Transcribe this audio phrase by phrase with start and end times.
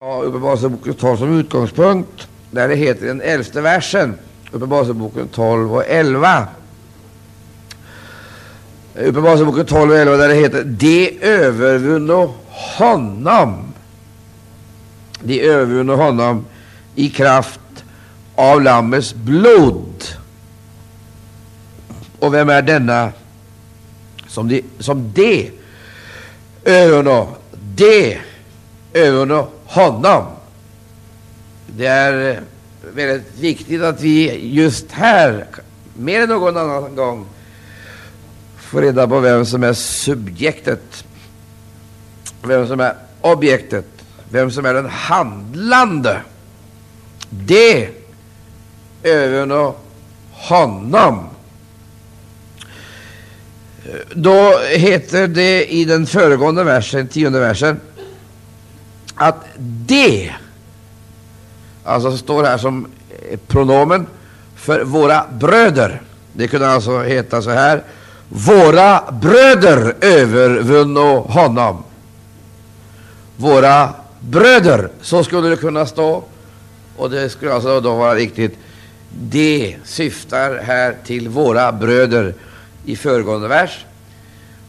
[0.00, 4.18] Ja, Uppenbarelseboken 12 som utgångspunkt, där det heter den elfte versen,
[4.52, 6.46] Uppenbarelseboken 12 och 11.
[8.94, 13.72] Uppenbarelseboken 12 och 11 där det heter De övervunno honom.
[15.22, 16.44] De övervunno honom
[16.94, 17.84] i kraft
[18.34, 20.04] av Lammets blod.
[22.18, 23.12] Och vem är denna
[24.28, 25.50] som de, som de
[26.64, 27.28] övervunno?
[27.74, 28.18] De
[28.92, 30.24] övervunno honom.
[31.66, 32.42] Det är eh,
[32.94, 35.46] väldigt viktigt att vi just här,
[35.94, 37.26] mer än någon annan gång,
[38.56, 41.04] får reda på vem som är subjektet,
[42.42, 43.86] vem som är objektet,
[44.30, 46.20] vem som är den handlande.
[47.30, 47.88] Det
[49.02, 49.72] övervinner
[50.32, 51.28] honom.
[53.84, 57.80] Eh, då heter det i den föregående versen, tionde versen,
[59.18, 59.44] att
[59.86, 60.34] det,
[61.84, 62.86] alltså står här som
[63.30, 64.06] eh, pronomen
[64.56, 66.02] för våra bröder.
[66.32, 67.82] Det kunde alltså heta så här.
[68.28, 71.84] Våra bröder övervunno honom.
[73.36, 73.88] Våra
[74.20, 76.24] bröder, så skulle det kunna stå.
[76.96, 78.58] Och det skulle alltså då vara riktigt.
[79.10, 82.34] Det syftar här till våra bröder
[82.84, 83.84] i föregående vers.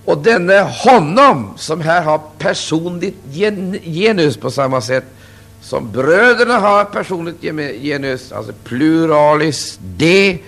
[0.10, 5.04] Och denne honom, som här har personligt gen genus på samma sätt
[5.62, 7.42] som bröderna har personligt
[7.82, 10.44] genus, alltså pluralis, de,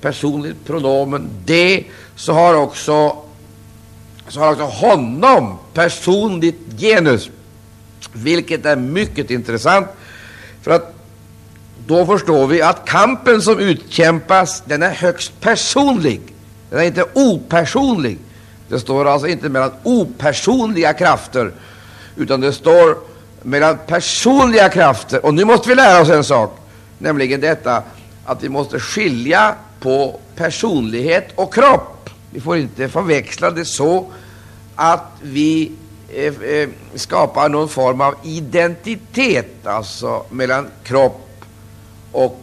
[0.00, 3.16] personligt pronomen de, så har också,
[4.28, 7.30] så har också honom personligt genus,
[8.12, 9.86] vilket är mycket intressant.
[10.62, 10.94] För att
[11.86, 16.20] då förstår vi att kampen som utkämpas, den är högst personlig.
[16.70, 18.18] Den är inte opersonlig.
[18.72, 21.52] Det står alltså inte mellan opersonliga krafter,
[22.16, 22.98] utan det står
[23.42, 25.26] mellan personliga krafter.
[25.26, 26.58] Och nu måste vi lära oss en sak,
[26.98, 27.82] nämligen detta
[28.24, 32.10] att vi måste skilja på personlighet och kropp.
[32.30, 34.06] Vi får inte förväxla det så
[34.76, 35.72] att vi
[36.08, 41.44] eh, eh skapar någon form av identitet, alltså mellan kropp
[42.12, 42.42] och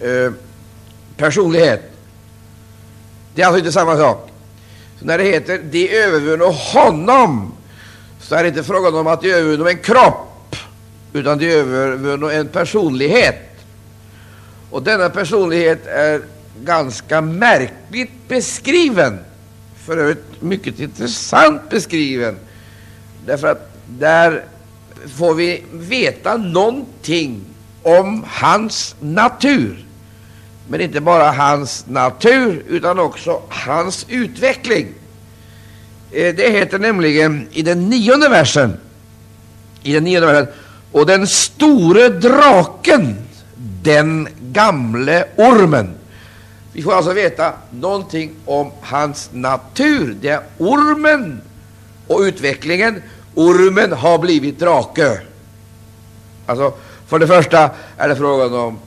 [0.00, 0.32] eh,
[1.16, 1.92] personlighet.
[3.34, 4.29] Det är alltså inte samma sak.
[5.00, 7.52] Så när det heter de övervunno honom,
[8.20, 10.56] så är det inte frågan om att de övervunno en kropp,
[11.12, 13.36] utan de övervunno en personlighet.
[14.70, 16.22] Och denna personlighet är
[16.64, 19.18] ganska märkligt beskriven,
[19.84, 22.36] för övrigt mycket intressant beskriven,
[23.26, 24.44] därför att där
[25.16, 27.40] får vi veta någonting
[27.82, 29.84] om hans natur.
[30.70, 34.88] Men inte bara hans natur, utan också hans utveckling.
[36.10, 38.76] Eh, det heter nämligen i den nionde versen,
[39.82, 40.46] i den nionde versen,
[40.92, 43.16] och den store draken,
[43.82, 45.90] den gamle ormen.
[46.72, 50.16] Vi får alltså veta någonting om hans natur.
[50.20, 51.40] Det är ormen
[52.06, 53.02] och utvecklingen.
[53.34, 55.20] Ormen har blivit drake.
[56.46, 56.72] Alltså,
[57.06, 58.78] för det första är det frågan om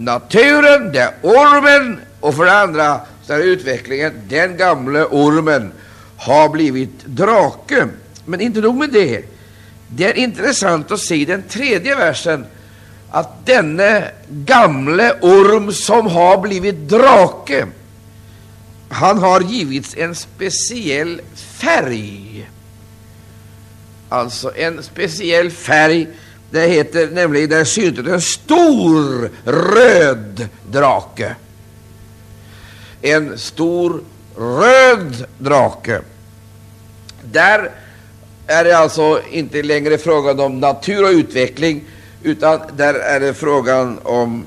[0.00, 5.72] naturen, det är ormen, och för det andra så är utvecklingen, den gamle ormen
[6.16, 7.88] har blivit drake.
[8.24, 9.24] Men inte nog med det.
[9.88, 12.46] Det är intressant att se i den tredje versen
[13.10, 17.66] att denne gamle orm som har blivit drake,
[18.88, 22.50] han har givits en speciell färg.
[24.08, 26.08] Alltså en speciell färg
[26.50, 31.34] det heter nämligen, där syntes en stor röd drake.
[33.02, 34.02] En stor
[34.36, 36.00] röd drake.
[37.22, 37.70] Där
[38.46, 41.84] är det alltså inte längre frågan om natur och utveckling,
[42.22, 44.44] utan där är det frågan om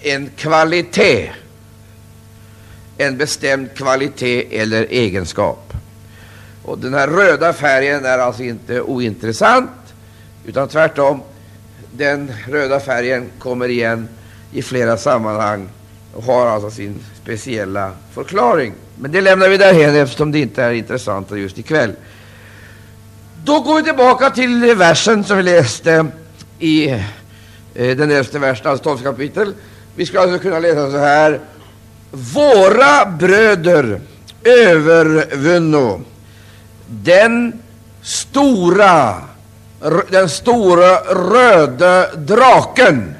[0.00, 1.30] en kvalitet,
[2.98, 5.72] en bestämd kvalitet eller egenskap.
[6.64, 9.70] Och den här röda färgen är alltså inte ointressant,
[10.46, 11.20] utan tvärtom
[11.96, 14.08] den röda färgen kommer igen
[14.52, 15.68] i flera sammanhang
[16.14, 18.72] och har alltså sin speciella förklaring.
[18.98, 21.92] Men det lämnar vi därhen eftersom det inte är intressant just ikväll.
[23.44, 26.06] Då går vi tillbaka till versen som vi läste
[26.58, 26.88] i
[27.74, 29.54] eh, den elfte versen, alltså tolfte kapitel.
[29.96, 31.40] Vi skulle alltså kunna läsa så här.
[32.10, 34.00] Våra bröder
[34.44, 36.00] övervunno
[36.86, 37.52] den
[38.02, 39.14] stora
[40.10, 43.14] den stora röda draken,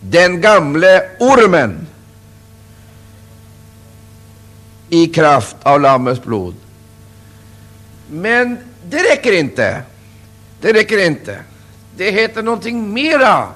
[0.00, 1.86] den gamle ormen,
[4.88, 6.54] i kraft av Lammets blod.
[8.10, 9.82] Men det räcker inte.
[10.60, 11.38] Det räcker inte.
[11.96, 13.48] det heter någonting mera.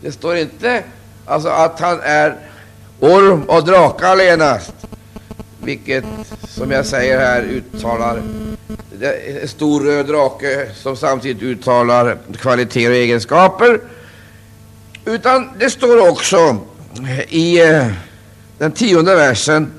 [0.00, 0.82] Det står inte
[1.26, 2.36] alltså att han är
[3.00, 4.72] orm och drake allenast,
[5.62, 6.04] vilket
[6.48, 8.22] som jag säger här uttalar
[9.02, 13.80] en stor röd drake som samtidigt uttalar kvaliteter och egenskaper.
[15.04, 16.56] Utan det står också
[17.28, 17.86] i eh,
[18.58, 19.72] den tionde versen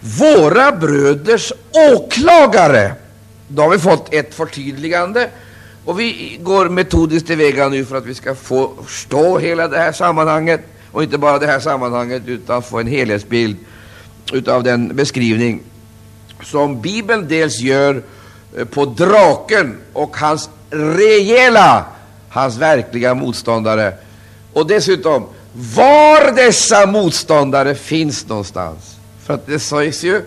[0.00, 1.52] våra bröders
[1.92, 2.92] åklagare.
[3.48, 5.30] Då har vi fått ett förtydligande
[5.84, 9.92] och vi går metodiskt tillväga nu för att vi ska få förstå hela det här
[9.92, 10.60] sammanhanget
[10.92, 13.56] och inte bara det här sammanhanget utan få en helhetsbild
[14.32, 15.62] utav den beskrivning
[16.42, 18.02] som Bibeln dels gör
[18.56, 21.84] Eh, på draken och hans rejäla,
[22.28, 23.94] hans verkliga motståndare
[24.52, 28.96] och dessutom var dessa motståndare finns någonstans.
[29.24, 30.22] För att det sägs ju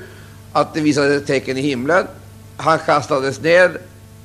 [0.54, 2.08] att det visade tecken i himlen.
[2.58, 3.78] Han kastades ner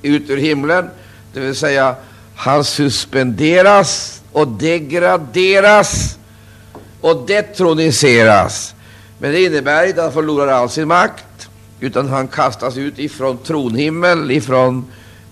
[0.03, 0.91] ut ur himlen,
[1.33, 1.95] det vill säga
[2.37, 6.19] han suspenderas och degraderas
[7.01, 8.75] och detroniseras.
[9.19, 11.25] Men det innebär inte att han förlorar all sin makt,
[11.81, 14.85] utan han kastas ut ifrån tronhimmel, ifrån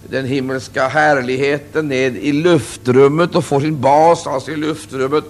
[0.09, 5.25] den himmelska härligheten ned i luftrummet och får sin bas alltså i luftrummet.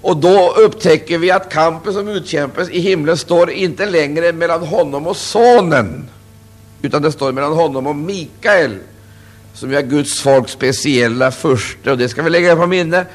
[0.00, 5.06] Och då upptäcker vi att kampen som utkämpas i himlen står inte längre mellan honom
[5.06, 6.08] och sonen,
[6.82, 8.78] utan det står mellan honom och Mikael,
[9.54, 13.06] som är Guds folks speciella furste, och det ska vi lägga på minne.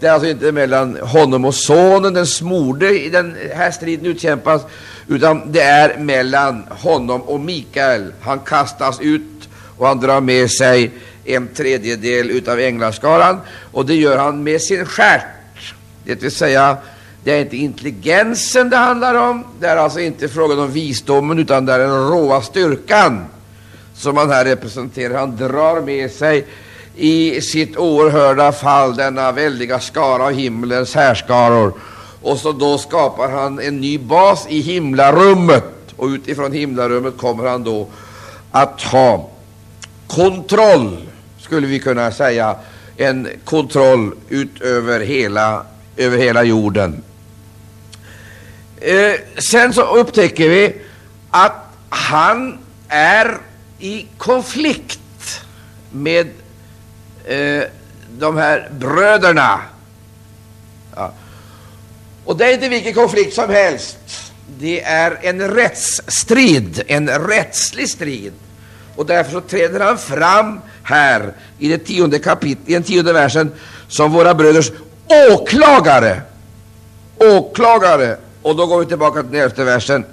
[0.00, 4.62] Det är alltså inte mellan honom och sonen, den smorde, i den här striden utkämpas,
[5.08, 8.12] utan det är mellan honom och Mikael.
[8.20, 9.48] Han kastas ut
[9.78, 10.90] och han drar med sig
[11.24, 13.40] en tredjedel av änglaskaran,
[13.72, 15.74] och det gör han med sin stjärt.
[16.04, 16.76] Det vill säga,
[17.24, 21.66] det är inte intelligensen det handlar om, det är alltså inte frågan om visdomen, utan
[21.66, 23.24] det är den råa styrkan
[23.94, 25.18] som han här representerar.
[25.18, 26.46] Han drar med sig
[26.96, 31.72] i sitt oerhörda fall denna väldiga skara av himlens härskaror.
[32.24, 35.64] Och så då skapar han en ny bas i himlarummet.
[35.96, 37.88] Och utifrån himlarummet kommer han då
[38.50, 39.28] att ha
[40.06, 40.96] kontroll,
[41.38, 42.56] skulle vi kunna säga,
[42.96, 45.66] en kontroll utöver hela,
[45.96, 47.02] över hela jorden.
[48.80, 49.14] Eh,
[49.50, 50.76] sen så upptäcker vi
[51.30, 53.38] att han är
[53.78, 55.40] i konflikt
[55.92, 56.28] med
[57.24, 57.64] eh,
[58.18, 59.60] de här bröderna.
[62.24, 63.98] Och det är inte vilken konflikt som helst.
[64.58, 68.32] Det är en rättsstrid, en rättslig strid.
[68.96, 73.52] Och därför så träder han fram här i det tionde kapitlet, i den tionde versen,
[73.88, 74.70] som våra bröders
[75.30, 76.20] åklagare.
[77.16, 78.16] Åklagare.
[78.42, 80.04] Och då går vi tillbaka till den elfte versen.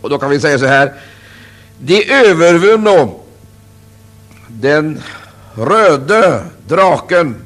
[0.00, 0.92] Och då kan vi säga så här.
[1.78, 3.20] De övervunno
[4.48, 5.02] den
[5.54, 7.45] röde draken,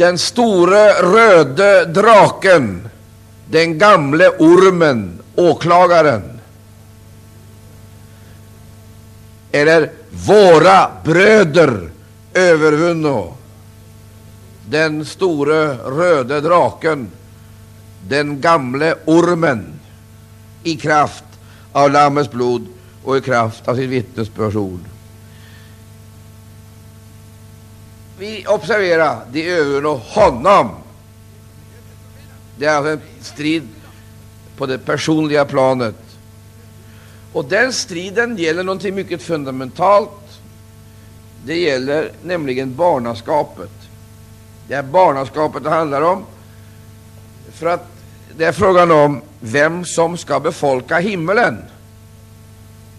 [0.00, 2.88] den store röde draken,
[3.50, 6.22] den gamle ormen, åklagaren.
[9.52, 11.90] Eller våra bröder
[12.34, 13.34] övervunno
[14.68, 17.10] den store röde draken,
[18.08, 19.80] den gamle ormen,
[20.62, 21.24] i kraft
[21.72, 22.66] av Lammets blod
[23.04, 24.80] och i kraft av sitt vittnesbördsord.
[28.20, 30.70] Vi observerar, de övervinner honom.
[32.58, 33.68] Det är alltså en strid
[34.56, 35.94] på det personliga planet.
[37.32, 40.40] Och den striden gäller någonting mycket fundamentalt.
[41.44, 43.70] Det gäller nämligen barnaskapet.
[44.68, 46.24] Det är barnaskapet det handlar om.
[47.52, 47.86] För att
[48.36, 51.58] det är frågan om vem som ska befolka himlen.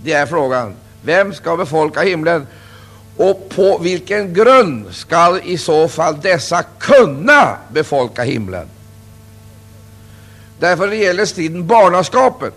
[0.03, 0.75] Det är frågan.
[1.01, 2.47] Vem ska befolka himlen?
[3.21, 8.67] Och på vilken grund skall i så fall dessa kunna befolka himlen?
[10.59, 12.53] Därför det gäller striden barnaskapet.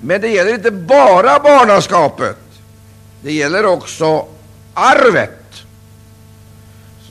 [0.00, 2.36] Men det gäller inte bara barnaskapet.
[3.22, 4.26] Det gäller också
[4.74, 5.62] arvet.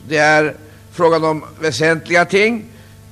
[0.08, 0.54] Det är
[0.92, 2.64] frågan om väsentliga ting.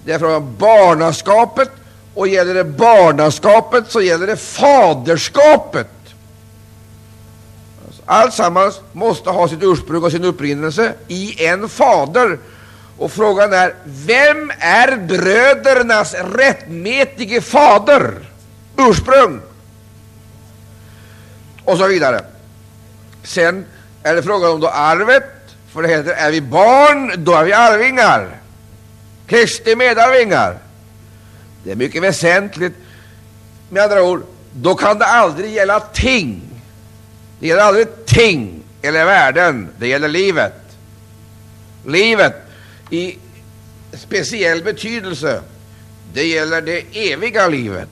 [0.04, 1.70] Det är frågan om barnaskapet.
[2.14, 5.88] Och gäller det barnaskapet så gäller det faderskapet.
[8.06, 12.38] Alltsammans måste ha sitt ursprung och sin upprinnelse i en fader.
[12.98, 18.14] Och frågan är, vem är brödernas rättmätige fader?
[18.76, 19.40] Ursprung.
[21.64, 22.24] Och så vidare.
[23.22, 23.64] Sen
[24.02, 25.24] är det frågan om då arvet,
[25.72, 28.40] för det heter, är vi barn, då är vi arvingar.
[29.26, 30.58] Kristi medarvingar.
[31.64, 32.74] Det är mycket väsentligt.
[33.68, 34.22] Med andra ord,
[34.52, 36.45] då kan det aldrig gälla ting
[37.40, 40.54] det gäller aldrig ting eller värden, det gäller livet.
[41.86, 42.34] Livet
[42.90, 43.18] i
[43.92, 45.40] speciell betydelse,
[46.12, 47.88] det gäller det eviga livet.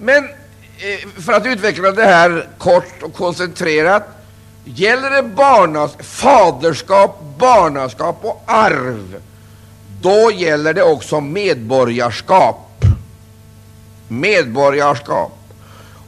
[0.00, 4.08] Men eh, för att utveckla det här kort och koncentrerat
[4.64, 9.22] gäller det barnas, faderskap, barnaskap och arv,
[10.02, 12.84] då gäller det också medborgarskap.
[14.08, 15.37] Medborgarskap.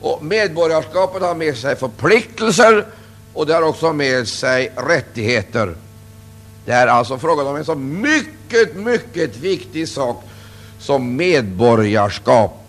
[0.01, 2.87] Och medborgarskapet har med sig förpliktelser
[3.33, 5.75] och det har också med sig rättigheter.
[6.65, 10.23] Det är alltså frågan om en så mycket, mycket viktig sak
[10.79, 12.67] som medborgarskap.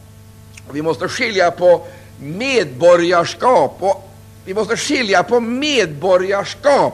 [0.72, 1.88] Vi måste skilja på
[2.20, 4.10] medborgarskap och
[4.46, 6.94] vi måste skilja på medborgarskap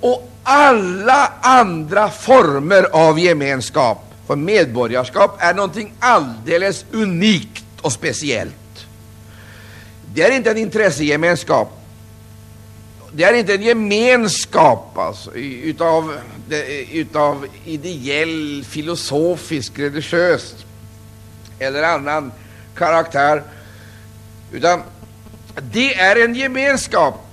[0.00, 3.98] och alla andra former av gemenskap.
[4.26, 8.54] För medborgarskap är någonting alldeles unikt och speciellt.
[10.14, 11.76] Det är inte en intressegemenskap.
[13.12, 16.14] Det är inte en gemenskap alltså, utav,
[16.92, 20.54] utav ideell, filosofisk, religiös
[21.58, 22.32] eller annan
[22.74, 23.42] karaktär,
[24.52, 24.82] utan
[25.72, 27.26] det är en gemenskap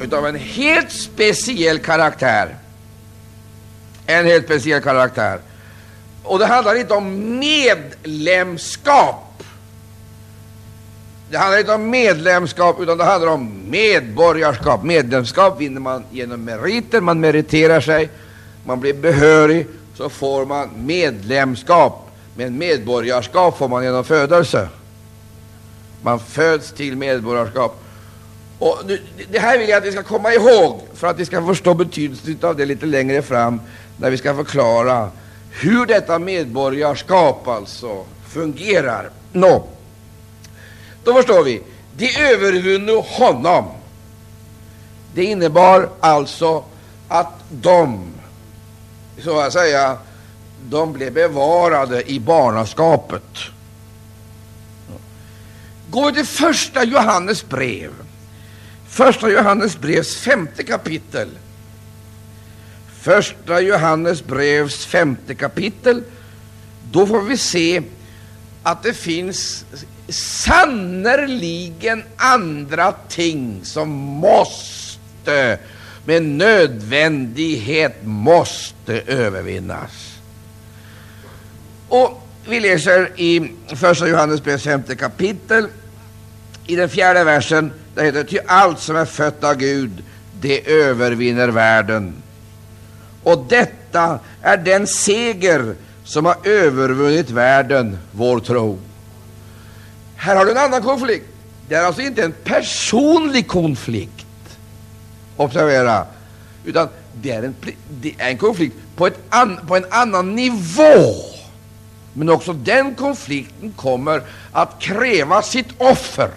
[0.00, 2.56] utav en helt speciell karaktär.
[4.06, 5.40] En helt speciell karaktär.
[6.22, 9.25] Och det handlar inte om medlemskap.
[11.30, 14.84] Det handlar inte om medlemskap, utan det handlar om medborgarskap.
[14.84, 18.10] Medlemskap vinner man genom meriter, man meriterar sig,
[18.64, 19.66] man blir behörig,
[19.96, 22.10] så får man medlemskap.
[22.36, 24.68] Men medborgarskap får man genom födelse.
[26.02, 27.82] Man föds till medborgarskap.
[28.58, 31.46] Och nu, det här vill jag att vi ska komma ihåg för att vi ska
[31.46, 33.60] förstå betydelsen av det lite längre fram
[33.96, 35.10] när vi ska förklara
[35.50, 39.10] hur detta medborgarskap alltså fungerar.
[39.32, 39.64] Nå,
[41.06, 41.62] då förstår vi.
[41.96, 43.64] De övervunne honom.
[45.14, 46.64] Det innebar alltså
[47.08, 48.12] att de,
[49.24, 49.98] så att säga,
[50.70, 53.22] de blev bevarade i barnaskapet.
[55.90, 57.90] Går vi till första Johannes brev,
[58.88, 61.28] första Johannes brevs femte kapitel,
[63.00, 66.02] första Johannes brevs femte kapitel,
[66.92, 67.82] då får vi se
[68.62, 69.64] att det finns
[70.08, 75.58] sannerligen andra ting som måste
[76.04, 80.18] med nödvändighet måste övervinnas.
[81.88, 85.66] Och vi läser i första Johannesbrevs femte kapitel
[86.66, 90.02] i den fjärde versen, där heter det, ty allt som är fött av Gud,
[90.40, 92.14] det övervinner världen.
[93.22, 98.78] Och detta är den seger som har övervunnit världen, vår tro.
[100.16, 101.26] Här har du en annan konflikt.
[101.68, 104.26] Det är alltså inte en personlig konflikt,
[105.36, 106.06] observera,
[106.64, 107.54] utan det är en,
[107.90, 111.14] det är en konflikt på, ett an, på en annan nivå.
[112.12, 116.30] Men också den konflikten kommer att kräva sitt offer,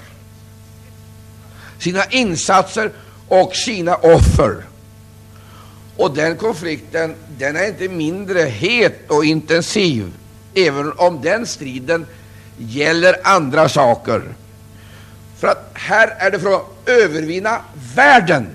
[1.79, 2.91] sina insatser
[3.27, 4.63] och sina offer.
[5.97, 10.13] Och den konflikten den är inte mindre het och intensiv,
[10.55, 12.05] även om den striden
[12.59, 14.21] gäller andra saker.
[15.39, 17.61] För att här är det fråga om att övervinna
[17.95, 18.47] världen.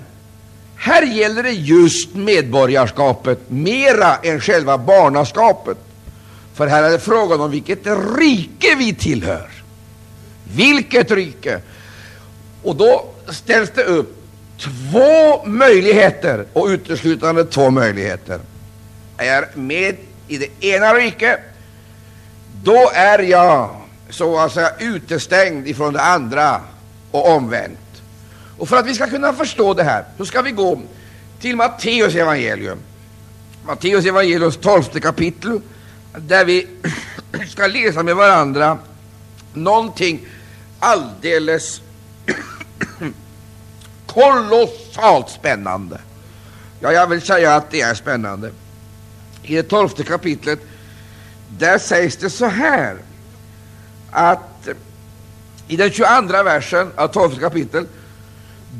[0.75, 5.77] Här gäller det just medborgarskapet mera än själva barnaskapet.
[6.53, 7.79] För här är det frågan om vilket
[8.17, 9.49] rike vi tillhör.
[10.55, 11.59] Vilket rike?
[12.63, 14.15] Och då ställs det upp
[14.57, 18.39] två möjligheter och uteslutande två möjligheter.
[19.17, 19.95] Är jag med
[20.27, 21.39] i det ena riket,
[22.63, 23.75] då är jag
[24.09, 26.61] så att säga utestängd ifrån det andra
[27.11, 27.79] och omvänt.
[28.57, 30.81] Och för att vi ska kunna förstå det här så ska vi gå
[31.39, 32.77] till Matteus evangelium.
[33.65, 35.61] Matteus evangeliums tolfte kapitel
[36.17, 36.67] där vi
[37.49, 38.77] ska läsa med varandra
[39.53, 40.27] någonting
[40.79, 41.81] alldeles
[44.05, 45.99] kolossalt spännande.
[46.79, 48.51] Ja, jag vill säga att det är spännande.
[49.43, 50.59] I det tolfte kapitlet
[51.49, 52.97] där sägs det så här
[54.15, 54.69] att
[55.67, 57.87] i den 22 versen av 12 kapitel,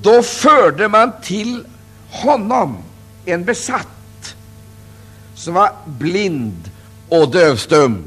[0.01, 1.65] då förde man till
[2.09, 2.77] honom
[3.25, 4.35] en besatt
[5.35, 6.71] som var blind
[7.09, 8.03] och dövstum,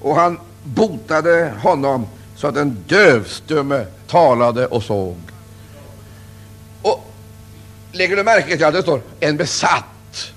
[0.00, 5.16] och han botade honom så att den dövstumme talade och såg.
[6.82, 7.12] Och
[7.92, 10.32] lägger du märke till att det står en besatt?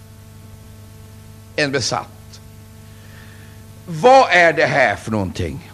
[1.56, 2.08] En besatt.
[3.86, 5.73] Vad är det här för någonting?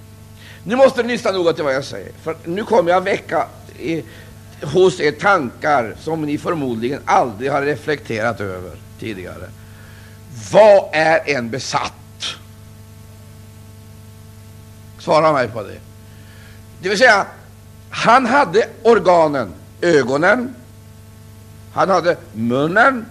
[0.69, 3.47] Nu måste ni lyssna noga till vad jag säger, för nu kommer jag väcka
[4.61, 9.49] hos er tankar som ni förmodligen aldrig har reflekterat över tidigare.
[10.51, 11.93] Vad är en besatt?
[14.99, 15.79] Svara mig på det.
[16.81, 17.25] Det vill säga,
[17.89, 20.55] han hade organen, ögonen,
[21.73, 23.05] han hade munnen,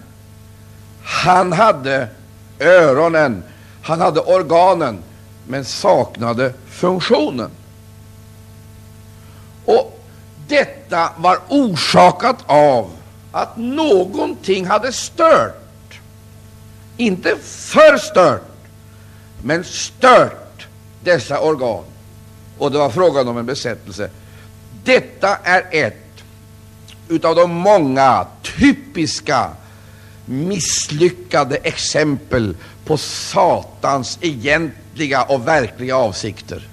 [1.03, 2.07] han hade
[2.59, 3.43] öronen,
[3.81, 5.03] han hade organen,
[5.49, 7.49] men saknade funktionen.
[9.65, 9.99] Och
[10.47, 12.89] detta var orsakat av
[13.31, 15.99] att någonting hade stört.
[16.97, 18.41] Inte förstört,
[19.43, 20.67] men stört
[21.03, 21.83] dessa organ.
[22.57, 24.09] Och det var frågan om en besättelse.
[24.83, 26.23] Detta är ett
[27.07, 28.27] utav de många
[28.59, 29.49] typiska
[30.25, 34.78] misslyckade exempel på Satans egentliga
[35.29, 36.67] och verkliga avsikter.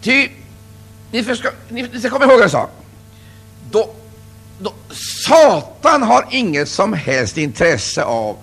[0.00, 0.28] Ty,
[1.10, 2.70] ni, förstå, ni, ni ska komma ihåg en sak.
[3.70, 3.90] Då,
[4.58, 4.72] då,
[5.26, 8.36] Satan har inget som helst intresse av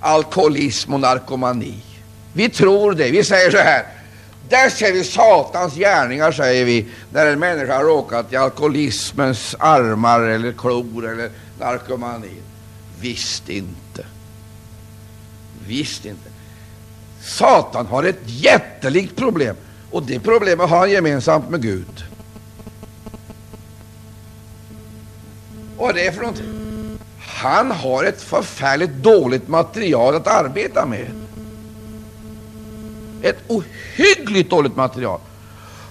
[0.00, 1.82] alkoholism och narkomani.
[2.32, 3.10] Vi tror det.
[3.10, 3.86] Vi säger så här.
[4.48, 10.20] Där ser vi Satans gärningar, säger vi, när en människa har råkat i alkoholismens armar
[10.20, 12.36] eller klor eller narkomani.
[13.00, 13.79] Visst inte.
[15.70, 16.30] Visst inte.
[17.22, 19.56] Satan har ett jättelikt problem,
[19.90, 22.04] och det problemet har han gemensamt med Gud.
[25.76, 26.98] Och vad är det för någonting?
[27.18, 31.06] Han har ett förfärligt dåligt material att arbeta med.
[33.22, 35.20] Ett ohyggligt dåligt material.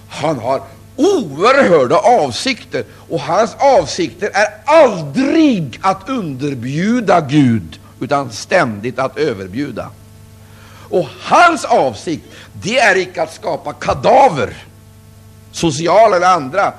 [0.08, 0.62] Han har
[0.96, 9.90] oerhörda avsikter, och hans avsikter är aldrig att underbjuda Gud, utan ständigt att överbjuda.
[10.90, 14.64] Och hans avsikt, det är icke att skapa kadaver,
[15.52, 16.72] sociala eller andra.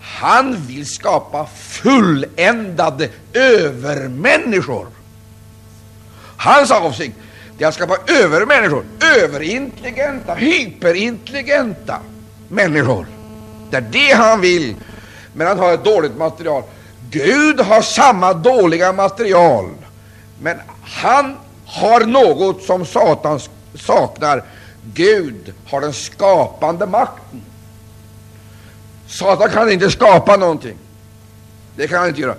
[0.00, 4.86] Han vill skapa fulländade övermänniskor.
[6.36, 7.16] Hans avsikt
[7.58, 8.84] det är att skapa övermänniskor,
[9.22, 11.98] överintelligenta, hyperintelligenta
[12.48, 13.06] människor.
[13.70, 14.74] Det är det han vill,
[15.32, 16.62] men han har ett dåligt material.
[17.10, 19.70] Gud har samma dåliga material,
[20.42, 23.40] men han har något som Satan
[23.74, 24.44] saknar.
[24.94, 27.42] Gud har den skapande makten.
[29.06, 30.76] Satan kan inte skapa någonting.
[31.76, 32.34] Det kan han inte göra.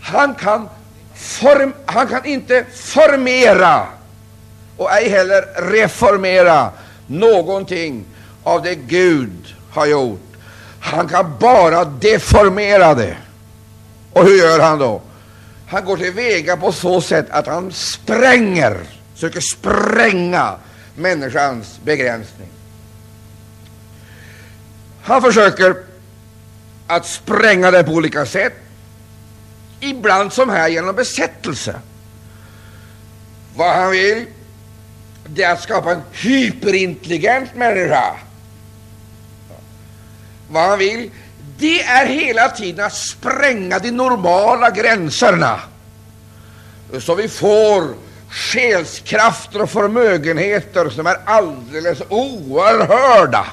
[0.00, 0.68] Han kan,
[1.14, 3.86] form, han kan inte formera
[4.76, 6.70] och ej heller reformera
[7.06, 8.04] någonting
[8.42, 10.20] av det Gud har gjort.
[10.80, 13.16] Han kan bara deformera det.
[14.12, 15.02] Och hur gör han då?
[15.66, 18.76] Han går till väga på så sätt att han spränger,
[19.14, 20.58] söker spränga
[20.96, 22.48] människans begränsning.
[25.02, 25.76] Han försöker
[26.86, 28.52] att spränga det på olika sätt,
[29.80, 31.80] ibland som här genom besättelse.
[33.56, 34.26] Vad han vill
[35.26, 38.16] det är att skapa en hyperintelligent människa.
[40.50, 41.10] Vad han vill,
[41.58, 45.60] det är hela tiden att spränga de normala gränserna,
[46.98, 47.94] så vi får
[48.28, 53.46] själskrafter och förmögenheter som är alldeles oerhörda.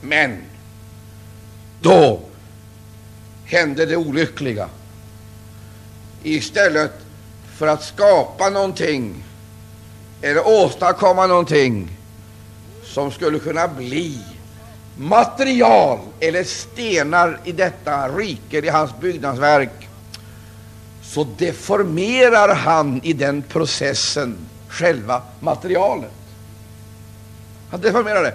[0.00, 0.42] Men
[1.80, 2.20] då
[3.44, 4.68] hände det olyckliga.
[6.22, 6.92] Istället
[7.56, 9.24] för att skapa någonting
[10.22, 11.97] eller åstadkomma någonting
[12.98, 14.18] som skulle kunna bli
[14.96, 19.88] material eller stenar i detta rike, i hans byggnadsverk,
[21.02, 24.36] så deformerar han i den processen
[24.68, 26.12] själva materialet.
[27.70, 28.34] Han deformerar det.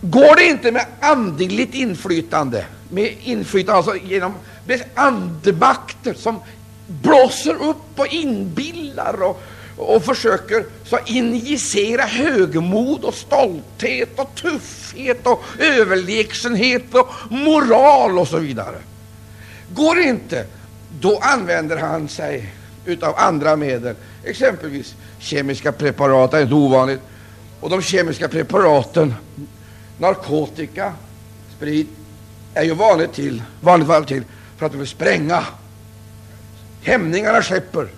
[0.00, 4.34] Går det inte med andligt inflytande, med inflytande alltså genom
[4.94, 6.40] andemakter som
[6.86, 9.42] blåser upp och inbillar och,
[9.76, 18.38] och försöker så injicera högmod och stolthet och tuffhet och överlägsenhet och moral och så
[18.38, 18.76] vidare.
[19.74, 20.46] Går det inte,
[21.00, 27.00] då använder han sig utav andra medel, exempelvis kemiska preparat är inte ovanligt.
[27.60, 29.14] Och de kemiska preparaten,
[29.98, 30.92] narkotika,
[31.56, 31.88] sprit,
[32.54, 34.24] är ju vanligt till, vanligt till
[34.56, 35.44] för att de vill spränga
[36.84, 37.88] Hämningarna släpper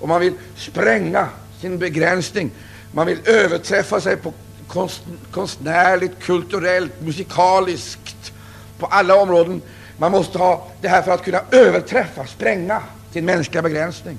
[0.00, 1.28] och man vill spränga
[1.60, 2.50] sin begränsning.
[2.92, 4.32] Man vill överträffa sig på
[4.66, 8.32] konst, konstnärligt, kulturellt, musikaliskt,
[8.78, 9.62] på alla områden.
[9.98, 12.82] Man måste ha det här för att kunna överträffa, spränga
[13.12, 14.18] sin mänskliga begränsning.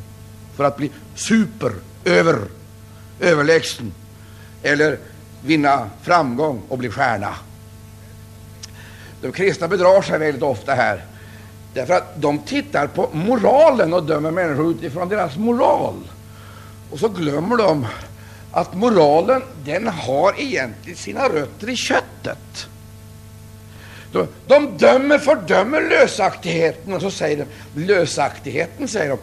[0.56, 1.72] För att bli super,
[2.06, 2.40] över,
[3.20, 3.94] överlägsen.
[4.64, 4.98] Eller
[5.46, 7.36] vinna framgång och bli stjärna.
[9.22, 11.06] De kristna bedrar sig väldigt ofta här.
[11.74, 15.96] Därför att de tittar på moralen och dömer människor utifrån deras moral.
[16.92, 17.88] Och så glömmer de
[18.52, 22.68] att moralen den har egentligen sina rötter i köttet.
[24.12, 29.18] De, de dömer, fördömer lösaktigheten och så säger de lösaktigheten säger de,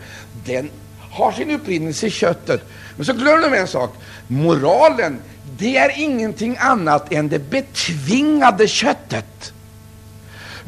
[0.52, 0.70] den
[1.11, 2.62] har sin upprinnelse i köttet.
[2.96, 3.94] Men så glömmer de en sak.
[4.26, 5.18] Moralen,
[5.58, 9.52] det är ingenting annat än det betvingade köttet.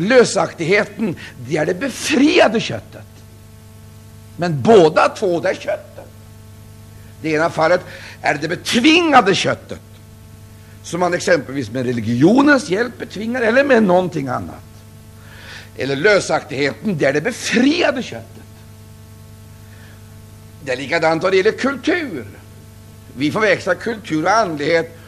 [0.01, 1.17] Lösaktigheten,
[1.49, 3.07] det är det befriade köttet.
[4.37, 6.07] Men båda två, det är köttet.
[7.23, 7.81] Det ena fallet
[8.23, 9.81] är det betvingade köttet,
[10.83, 14.63] som man exempelvis med religionens hjälp betvingar, eller med någonting annat.
[15.77, 18.45] Eller lösaktigheten, det är det befriade köttet.
[20.65, 22.27] Det är likadant vad det gäller kultur.
[23.17, 24.99] Vi förväxlar kultur och andlighet,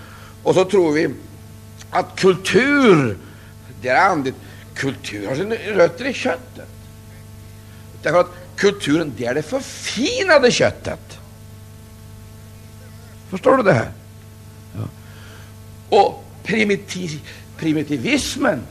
[0.43, 1.09] och så tror vi
[1.91, 3.17] att kultur,
[3.83, 4.37] det är andligt.
[4.75, 6.69] Kultur alltså, har sina rötter i köttet.
[8.03, 11.19] Därför att kulturen, det är det förfinade köttet.
[13.31, 13.91] Förstår du det här?
[14.77, 14.89] Ja.
[15.99, 17.21] Och primitiv,
[17.57, 18.63] primitivismen,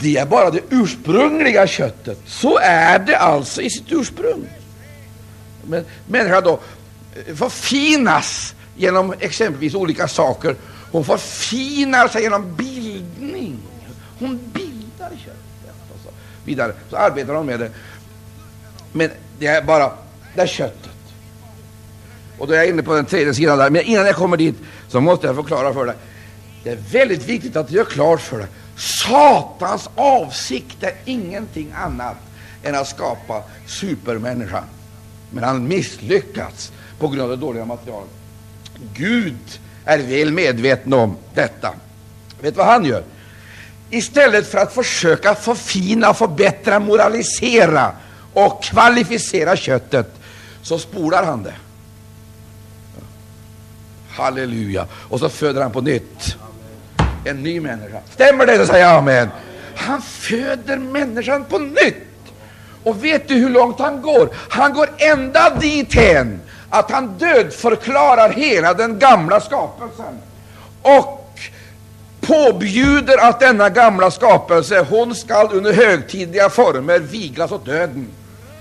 [0.00, 2.18] det är bara det ursprungliga köttet.
[2.26, 4.48] Så är det alltså i sitt ursprung.
[5.64, 6.60] Men människan då
[7.26, 10.56] eh, förfinas genom exempelvis olika saker.
[10.92, 13.58] Hon förfinar sig genom bildning.
[14.18, 14.40] Hon
[15.10, 15.84] här köttet.
[15.94, 16.10] Och så
[16.44, 16.72] vidare.
[16.90, 17.70] Så arbetar de med det.
[18.92, 19.92] Men det är bara
[20.34, 20.90] det är köttet.
[22.38, 23.70] Och då är jag inne på den tredje sidan där.
[23.70, 24.54] Men innan jag kommer dit
[24.88, 25.94] så måste jag förklara för dig.
[26.64, 28.46] Det är väldigt viktigt att du gör klart för dig.
[28.76, 32.16] Satans avsikt är ingenting annat
[32.62, 34.64] än att skapa supermänniskan.
[35.30, 38.10] Men han misslyckats på grund av det dåliga materialet.
[38.94, 41.74] Gud är väl medveten om detta.
[42.40, 43.04] Vet du vad han gör?
[43.90, 47.92] Istället för att försöka förfina, förbättra, moralisera
[48.34, 50.14] och kvalificera köttet,
[50.62, 51.54] så spolar han det.
[54.10, 54.86] Halleluja.
[54.92, 56.36] Och så föder han på nytt
[57.24, 57.98] en ny människa.
[58.10, 58.58] Stämmer det?
[58.58, 59.28] Så säger jag amen.
[59.76, 62.06] Han föder människan på nytt.
[62.84, 64.28] Och vet du hur långt han går?
[64.48, 70.18] Han går ända dithän att han dödförklarar hela den gamla skapelsen
[70.82, 71.19] och
[72.20, 78.08] påbjuder att denna gamla skapelse, hon skall under högtidliga former viglas åt döden.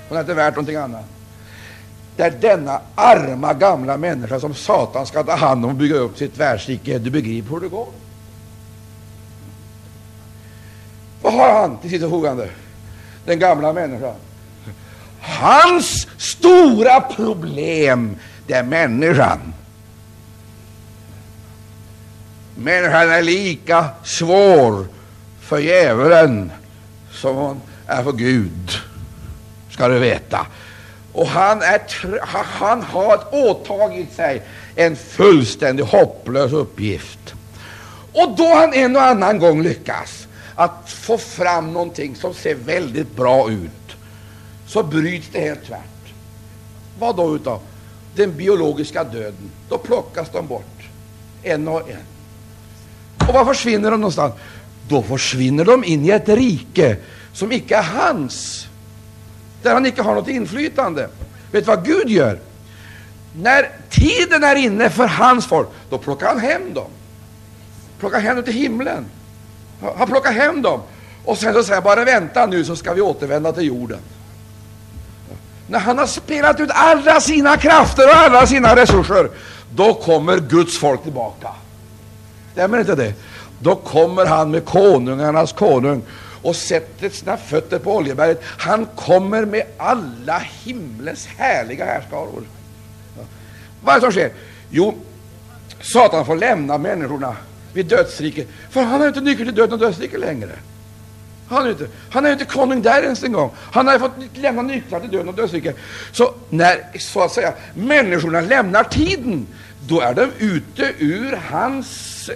[0.09, 1.05] Hon är inte värd någonting annat.
[2.15, 6.17] Det är denna arma gamla människa som Satan ska ta hand om och bygga upp
[6.17, 6.99] sitt världsrike.
[6.99, 7.87] Du begriper hur det går.
[11.21, 12.49] Vad har han till sitt förfogande?
[13.25, 14.15] Den gamla människan.
[15.21, 18.15] Hans stora problem,
[18.47, 19.53] det är människan.
[22.61, 24.85] Människan är lika svår
[25.39, 26.51] för djävulen
[27.11, 28.71] som hon är för Gud,
[29.69, 30.47] ska du veta.
[31.13, 31.81] Och han, är,
[32.43, 34.41] han har åtagit sig
[34.75, 37.33] en fullständigt hopplös uppgift.
[38.13, 43.15] Och då han en och annan gång lyckas att få fram någonting som ser väldigt
[43.15, 43.95] bra ut,
[44.67, 46.13] så bryts det helt tvärt.
[46.99, 47.61] Vad då utav?
[48.15, 49.51] Den biologiska döden.
[49.69, 50.89] Då plockas de bort,
[51.43, 52.18] en och en.
[53.29, 54.33] Och var försvinner de någonstans?
[54.87, 56.97] Då försvinner de in i ett rike
[57.33, 58.67] som icke är hans
[59.63, 61.09] där han icke har något inflytande.
[61.51, 62.39] Vet du vad Gud gör?
[63.35, 66.89] När tiden är inne för hans folk, då plockar han hem dem.
[67.99, 69.05] Plockar hem dem till himlen.
[69.97, 70.81] Han plockar hem dem.
[71.25, 73.99] Och sen så säger han, bara vänta nu så ska vi återvända till jorden.
[75.67, 79.29] När han har spelat ut alla sina krafter och alla sina resurser,
[79.75, 81.49] då kommer Guds folk tillbaka.
[82.51, 83.13] Stämmer inte det?
[83.59, 86.01] Då kommer han med konungarnas konung
[86.41, 88.41] och sätter sina fötter på Oljeberget.
[88.43, 92.43] Han kommer med alla himlens härliga härskaror.
[93.17, 93.23] Ja.
[93.83, 94.31] Vad är det som sker?
[94.69, 94.97] Jo,
[95.81, 97.35] Satan får lämna människorna
[97.73, 100.51] vid dödsriket, för han har inte nyckel till döden och dödsriket längre.
[101.49, 103.51] Han är, inte, han är inte konung där ens en gång.
[103.71, 105.77] Han har fått lämna nycklar till döden och dödsriket.
[106.11, 109.47] Så när så att säga, människorna lämnar tiden,
[109.89, 112.29] då är de ute ur hans,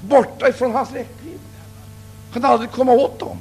[0.00, 1.40] borta ifrån hans räckvidd
[2.32, 3.38] kan aldrig komma åt dem.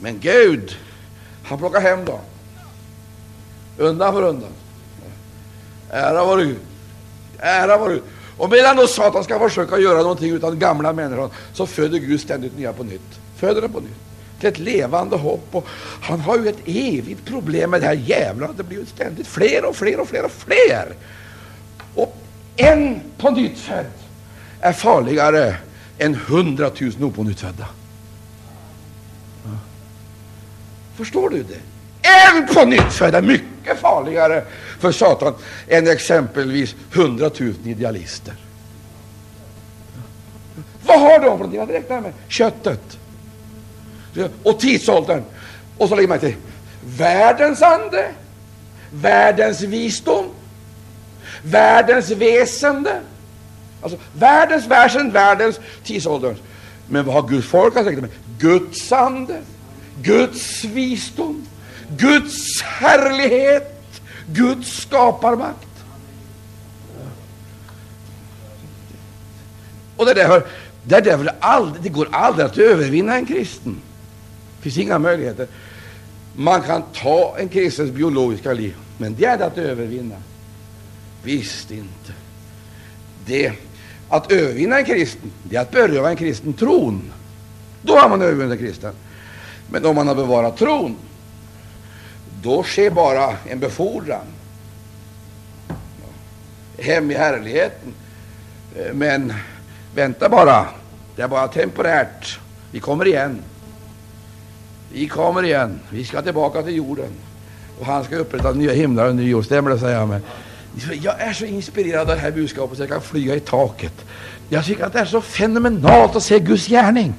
[0.00, 0.76] Men Gud,
[1.44, 2.20] han plockar hem dem.
[3.78, 4.50] Undan för undan.
[5.90, 6.58] Ära vare Gud.
[7.38, 8.02] Ära vare Gud.
[8.36, 12.58] Och medan då Satan ska försöka göra någonting utan gamla människor, så föder Gud ständigt
[12.58, 13.20] nya på nytt.
[13.36, 14.09] Föder den på nytt.
[14.40, 15.46] Till ett levande hopp.
[15.50, 15.66] Och
[16.02, 18.54] han har ju ett evigt problem med det här djävulen.
[18.56, 20.94] Det blir ju ständigt fler och fler och fler och fler.
[21.94, 22.16] Och
[22.56, 23.86] En på nytt född
[24.60, 25.56] är farligare
[25.98, 27.68] än hundratusen opånyttfödda.
[29.44, 29.50] Ja.
[30.96, 31.60] Förstår du det?
[32.08, 34.44] En på nytt född är mycket farligare
[34.78, 35.34] för Satan
[35.68, 38.34] än exempelvis hundratusen idealister.
[40.86, 42.12] Vad har de för någonting att räkna med?
[42.28, 42.98] Köttet.
[44.42, 45.22] Och tidsåldern.
[45.78, 46.34] Och så lägger man till
[46.96, 48.08] världens ande,
[48.90, 50.26] världens visdom,
[51.42, 53.00] världens väsende.
[53.82, 56.36] Alltså världens väsen, världens tidsålder.
[56.88, 58.08] Men vad har Guds folk att säga?
[58.38, 59.40] Guds ande,
[60.02, 61.46] Guds visdom,
[61.88, 65.66] Guds härlighet, Guds skaparmakt.
[69.96, 70.42] Och det, där,
[70.82, 73.80] det, där, det, aldrig, det går aldrig att övervinna en kristen.
[74.60, 75.46] Det finns inga möjligheter.
[76.36, 80.16] Man kan ta en kristens biologiska liv, men det är det att övervinna.
[81.22, 82.12] Visst inte.
[83.26, 83.52] Det,
[84.08, 87.12] att övervinna en kristen, det är att beröva en kristen tron.
[87.82, 88.94] Då har man övervunnit kristen.
[89.70, 90.96] Men om man har bevarat tron,
[92.42, 94.26] då sker bara en befordran
[96.80, 97.94] hem i härligheten.
[98.76, 99.32] Eh, men
[99.94, 100.66] vänta bara,
[101.16, 102.38] det är bara temporärt.
[102.70, 103.42] Vi kommer igen.
[104.92, 105.80] Vi kommer igen.
[105.90, 107.10] Vi ska tillbaka till jorden.
[107.80, 109.44] Och han ska upprätta nya himlar och ny jord.
[109.44, 110.08] Stämmer det, säger han.
[110.08, 110.22] Men
[111.02, 114.04] jag är så inspirerad av det här budskapet så jag kan flyga i taket.
[114.48, 117.14] Jag tycker att det är så fenomenalt att se Guds gärning.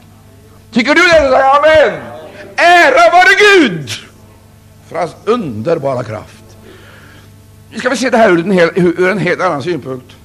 [0.72, 1.10] Tycker du det?
[1.10, 2.02] Säger amen.
[2.56, 3.90] Ära vare Gud
[4.88, 6.44] för hans underbara kraft.
[7.72, 10.16] Nu ska vi se det här ur en, hel, ur en helt annan synpunkt,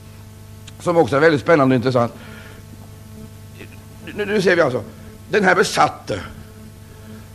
[0.80, 2.12] som också är väldigt spännande och intressant.
[4.14, 4.82] Nu, nu ser vi alltså,
[5.30, 6.20] den här besatte,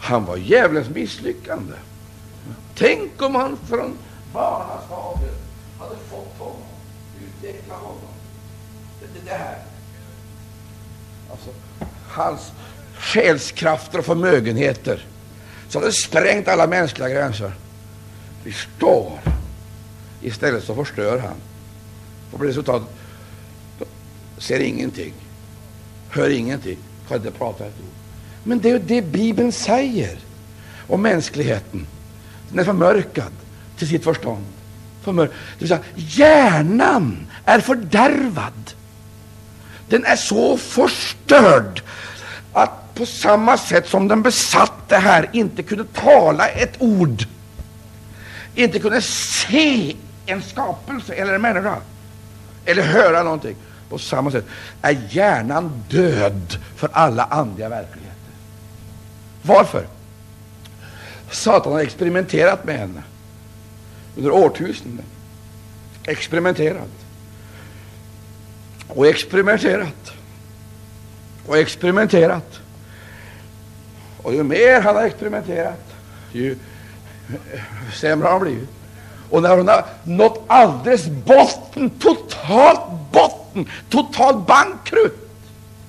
[0.01, 1.73] han var djävulens misslyckande.
[2.75, 3.97] Tänk om han från
[4.33, 5.35] barnaskapet
[5.79, 6.61] hade fått honom,
[7.23, 7.97] utveckla honom.
[8.99, 9.57] Det, det, det här.
[11.31, 11.49] Alltså,
[12.07, 12.51] hans
[12.97, 15.05] själskrafter och förmögenheter
[15.69, 17.53] så hade sprängt alla mänskliga gränser.
[18.43, 19.19] Vi står.
[20.21, 21.35] Istället så förstör han.
[22.31, 22.87] Vad blir resultatet?
[24.37, 25.13] Ser ingenting,
[26.09, 28.00] hör ingenting, kan inte prata ett ord.
[28.43, 30.17] Men det är det Bibeln säger
[30.88, 31.88] om mänskligheten.
[32.49, 33.32] Den är förmörkad
[33.77, 34.45] till sitt förstånd.
[35.01, 38.71] Förmör det vill säga, hjärnan är fördärvad.
[39.89, 41.82] Den är så förstörd
[42.54, 47.23] att på samma sätt som den besatte här inte kunde tala ett ord,
[48.56, 51.75] inte kunde se en skapelse eller en människa,
[52.65, 53.56] eller höra någonting,
[53.89, 54.45] på samma sätt
[54.82, 58.00] är hjärnan död för alla andliga verkligheter.
[59.41, 59.88] Varför?
[61.32, 63.04] Satan har experimenterat med henne
[64.17, 65.06] under årtusenden.
[66.06, 66.89] Experimenterat.
[68.88, 70.12] Och experimenterat.
[71.47, 72.60] Och experimenterat.
[74.23, 75.93] Och ju mer han har experimenterat,
[76.32, 76.58] ju
[77.93, 78.69] sämre har han blivit.
[79.30, 82.80] Och när hon har nått alldeles botten, totalt
[83.12, 85.30] botten, total bankrutt.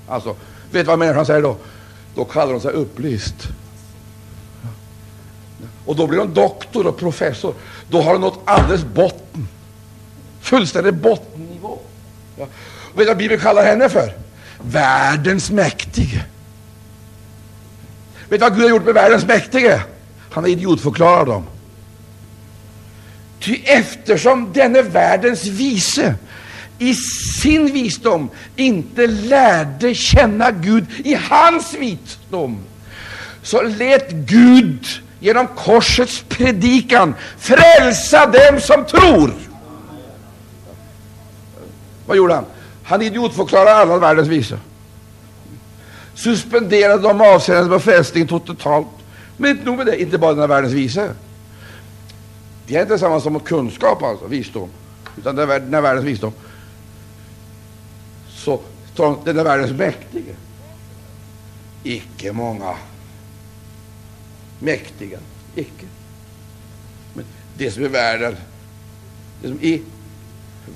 [0.08, 0.36] Alltså,
[0.70, 1.56] vet du vad människan säger då?
[2.14, 3.34] Då kallar hon sig upplyst.
[5.84, 7.54] Och då blir hon doktor och professor.
[7.88, 9.48] Då har hon nått alldeles botten.
[10.40, 11.78] Fullständig bottennivå.
[12.38, 12.44] Ja.
[12.44, 14.16] vet du vad Bibeln kallar henne för?
[14.58, 16.24] Världens mäktige.
[18.28, 19.82] Vet du vad Gud har gjort med världens mäktige?
[20.30, 21.46] Han har idiotförklarat dem.
[23.40, 26.14] Ty eftersom denne världens vise
[26.82, 32.58] i sin visdom inte lärde känna Gud i hans visdom,
[33.42, 34.86] så lät Gud
[35.20, 39.34] genom korsets predikan frälsa dem som tror.
[42.06, 42.44] Vad gjorde han?
[42.82, 44.58] Han idiotförklarade alla världens visa.
[46.14, 48.86] Suspenderade dem avseende på frälsningen totalt.
[49.36, 51.08] Men inte nog med det, inte bara den världens visa.
[52.66, 54.68] Det är inte samma som kunskap, alltså, visdom,
[55.18, 56.32] utan den här världens visdom.
[58.44, 58.60] Så
[59.24, 60.34] den där världens mäktige.
[61.82, 62.76] Icke många
[64.58, 65.18] mäktiga,
[65.54, 65.86] icke.
[67.14, 67.24] Men
[67.56, 68.36] det som är världen,
[69.42, 69.80] det som är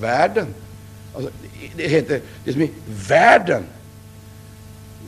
[0.00, 0.46] världen,
[1.14, 1.30] alltså,
[1.76, 2.68] det heter det som är
[3.08, 3.62] världen.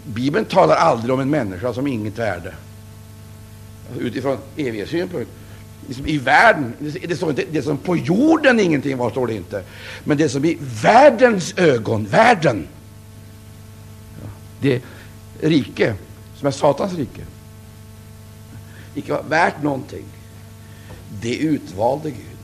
[0.04, 2.54] Bibeln talar aldrig om en människa som inget värde.
[3.88, 5.30] Alltså, utifrån evighetssynpunkt
[5.88, 6.74] liksom i världen.
[7.08, 9.62] Det, står inte, det som på jorden ingenting var, står det inte.
[10.04, 12.68] Men det som i världens ögon, världen,
[14.60, 14.82] det
[15.40, 15.94] rike
[16.36, 17.22] som är Satans rike,
[18.94, 20.04] icke var värt någonting,
[21.20, 22.38] det utvalde Gud.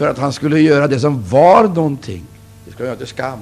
[0.00, 2.24] för att han skulle göra det som var någonting.
[2.64, 3.38] Det skulle göra till skam.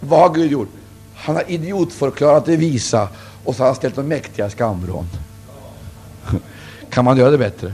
[0.00, 0.68] Vad har Gud gjort?
[1.14, 3.08] Han har idiotförklarat det visa
[3.44, 5.08] och så har han ställt de mäktiga skamvrån.
[6.90, 7.72] Kan man göra det bättre?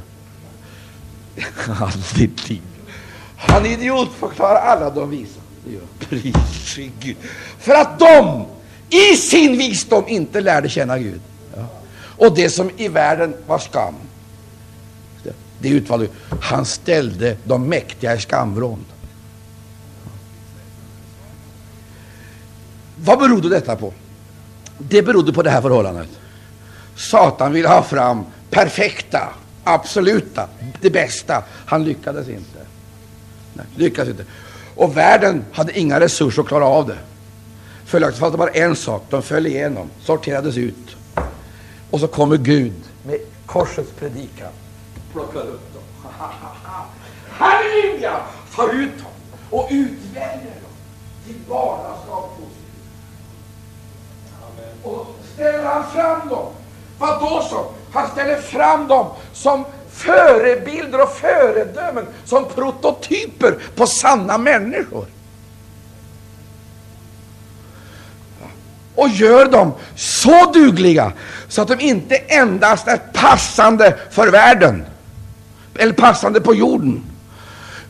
[1.80, 2.62] Aldrig liv.
[3.36, 5.40] Han idiotförklarar alla de visa.
[7.00, 7.16] Gud.
[7.58, 8.46] För att de
[8.90, 11.20] i sin visdom inte lärde känna Gud.
[11.56, 11.66] Ja.
[12.00, 13.94] Och det som i världen var skam,
[15.58, 16.08] det utvalde
[16.40, 18.84] Han ställde de mäktiga i skamvrån.
[22.96, 23.92] Vad berodde detta på?
[24.88, 26.08] Det berodde på det här förhållandet.
[26.96, 29.28] Satan ville ha fram perfekta,
[29.64, 30.48] absoluta,
[30.80, 31.42] det bästa.
[31.66, 32.58] Han lyckades inte.
[33.54, 34.24] Nej, lyckades inte.
[34.74, 36.98] Och världen hade inga resurser att klara av det.
[37.84, 39.06] Följaktligen fanns det bara en sak.
[39.10, 40.96] De föll igenom, sorterades ut.
[41.90, 44.52] Och så kommer Gud med korsets predikan.
[45.12, 45.82] Plockar upp dem.
[47.30, 48.20] Halleluja!
[48.56, 49.12] Tar ut dem
[49.50, 50.72] och utväljer dem
[51.26, 52.59] till barnaskap hos Gud.
[54.82, 56.46] Och ställer han fram dem.
[56.98, 57.66] Vad då så?
[57.92, 65.06] Han ställer fram dem som förebilder och föredömen, som prototyper på sanna människor.
[69.00, 71.12] och gör dem så dugliga
[71.48, 74.84] så att de inte endast är passande för världen
[75.78, 77.04] eller passande på jorden,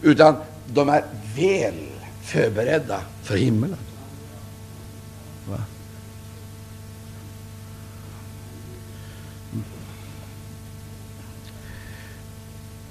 [0.02, 1.04] utan de är
[1.36, 1.74] väl
[2.24, 3.76] förberedda för himmelen.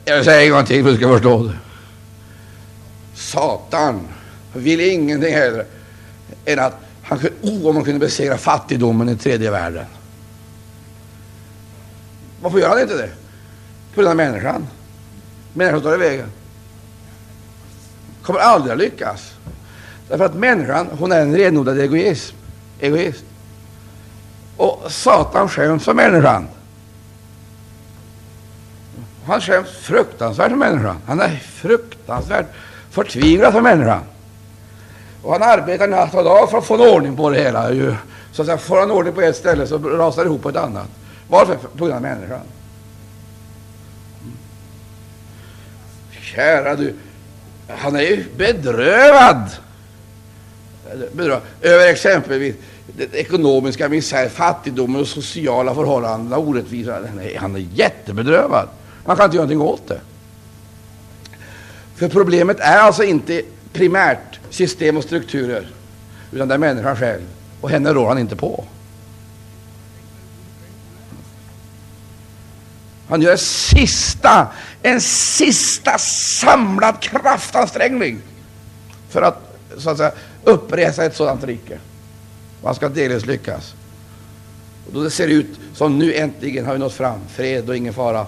[0.09, 1.57] Jag säger en gång till för att du ska förstå det.
[3.15, 4.07] Satan
[4.53, 5.65] vill ingenting hellre
[6.45, 9.85] än att han kunde, oh, om man kunde besegra fattigdomen i tredje världen.
[12.41, 13.09] Varför gör han inte det?
[13.93, 14.67] På grund av människan.
[15.53, 16.31] Människan står i vägen.
[18.21, 19.33] Kommer aldrig att lyckas.
[20.07, 22.35] Därför att människan, hon är en renodlad egoism.
[22.79, 23.23] egoist.
[24.57, 26.47] Och Satan skäms för människan.
[29.29, 30.97] Han skäms fruktansvärt för människan.
[31.05, 32.45] Han är fruktansvärt
[32.91, 34.01] förtvivlad för människan.
[35.23, 37.71] Och han arbetar natt och dag för att få en ordning på det hela.
[37.71, 37.95] Ju.
[38.31, 40.55] Så att säga, får han ordning på ett ställe så rasar det ihop på ett
[40.55, 40.87] annat.
[41.27, 41.55] Varför?
[41.55, 42.39] På grund av människan.
[46.21, 46.93] Kära du,
[47.67, 49.49] han är ju bedrövad.
[51.11, 52.55] bedrövad över exempelvis
[52.97, 56.99] den ekonomiska misär, fattigdomen och sociala förhållanden, orättvisa.
[57.37, 58.67] Han är jättebedrövad.
[59.05, 60.01] Man kan inte göra någonting åt det.
[61.95, 63.41] För problemet är alltså inte
[63.73, 65.67] primärt system och strukturer,
[66.31, 67.23] utan det är människan själv.
[67.61, 68.65] Och henne rår han inte på.
[73.09, 74.47] Han gör en sista,
[74.81, 78.21] en sista samlad kraftansträngning
[79.09, 80.11] för att, så att säga,
[80.43, 81.79] uppresa ett sådant rike.
[82.63, 83.73] Man ska delvis lyckas.
[84.87, 87.93] Och då det ser ut som nu äntligen har vi nått fram, fred och ingen
[87.93, 88.25] fara,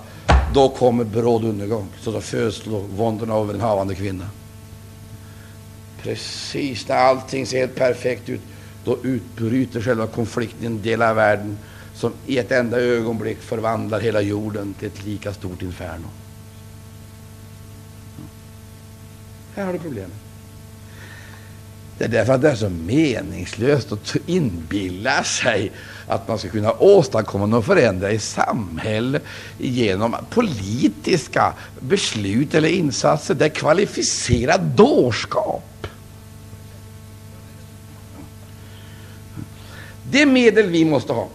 [0.53, 1.87] då kommer bråd undergång.
[1.99, 4.29] Så då föds våndorna över en havande kvinna.
[6.01, 8.41] Precis när allting ser helt perfekt ut,
[8.85, 11.57] då utbryter själva konflikten i en del av världen
[11.93, 16.07] som i ett enda ögonblick förvandlar hela jorden till ett lika stort inferno.
[19.55, 20.17] Här har du problemet.
[21.97, 25.71] Det är därför att det är så meningslöst att inbilla sig
[26.07, 29.23] att man ska kunna åstadkomma någon förändring i samhället
[29.57, 33.33] genom politiska beslut eller insatser.
[33.33, 35.87] Det är kvalificerad dårskap.
[40.11, 41.27] Det medel vi måste ha,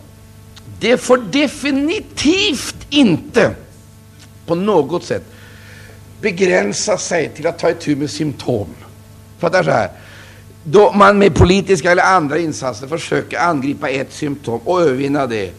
[0.81, 3.55] det får definitivt inte
[4.47, 5.25] på något sätt
[6.21, 8.69] begränsa sig till att ta itu med symptom.
[9.39, 9.91] För att det är så här,
[10.69, 15.53] då man med politiska eller andra insatser försöker angripa ett symptom och övervinna det,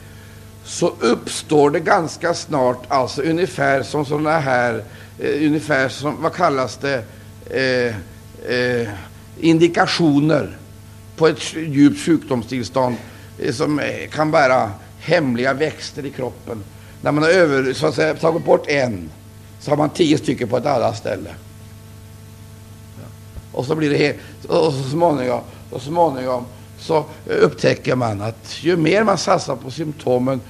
[0.63, 4.83] så uppstår det ganska snart, alltså ungefär som sådana här,
[5.19, 7.03] eh, ungefär som, vad kallas det,
[7.49, 7.95] eh,
[8.55, 8.89] eh,
[9.39, 10.57] indikationer
[11.15, 12.95] på ett djupt sjukdomstillstånd
[13.39, 16.63] eh, som eh, kan bära hemliga växter i kroppen.
[17.01, 19.09] När man har över, så att säga, tagit bort en,
[19.59, 21.29] så har man tio stycken på ett annat ställe.
[23.57, 24.15] Och så blir det
[24.47, 26.45] och så småningom, och småningom
[26.79, 30.41] så upptäcker man att ju mer man satsar på symptomen,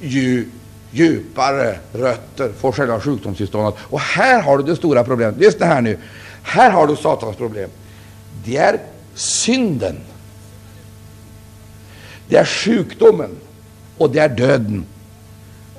[0.00, 0.48] ju
[0.90, 3.74] djupare rötter får själva sjukdomstillståndet.
[3.82, 5.38] Och här har du det stora problemet.
[5.38, 5.98] Lyssna här nu.
[6.42, 7.70] Här har du Satans problem.
[8.44, 8.80] Det är
[9.14, 9.96] synden.
[12.28, 13.30] Det är sjukdomen
[13.98, 14.84] och det är döden.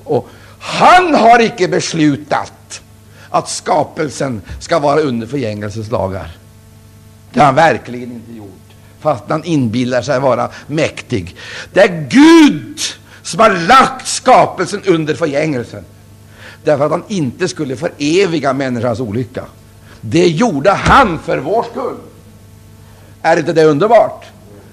[0.04, 2.82] Och Han har icke beslutat
[3.30, 6.43] att skapelsen ska vara under förgängelsens lagar.
[7.34, 8.50] Det har han verkligen inte gjort,
[9.00, 11.36] fast han inbillar sig vara mäktig.
[11.74, 12.80] Det är Gud
[13.22, 15.86] som har lagt skapelsen under förgängelsen,
[16.64, 19.46] därför att han inte skulle föreviga människans olycka.
[20.02, 21.98] Det gjorde han för vår skull.
[23.22, 24.26] Är inte det underbart?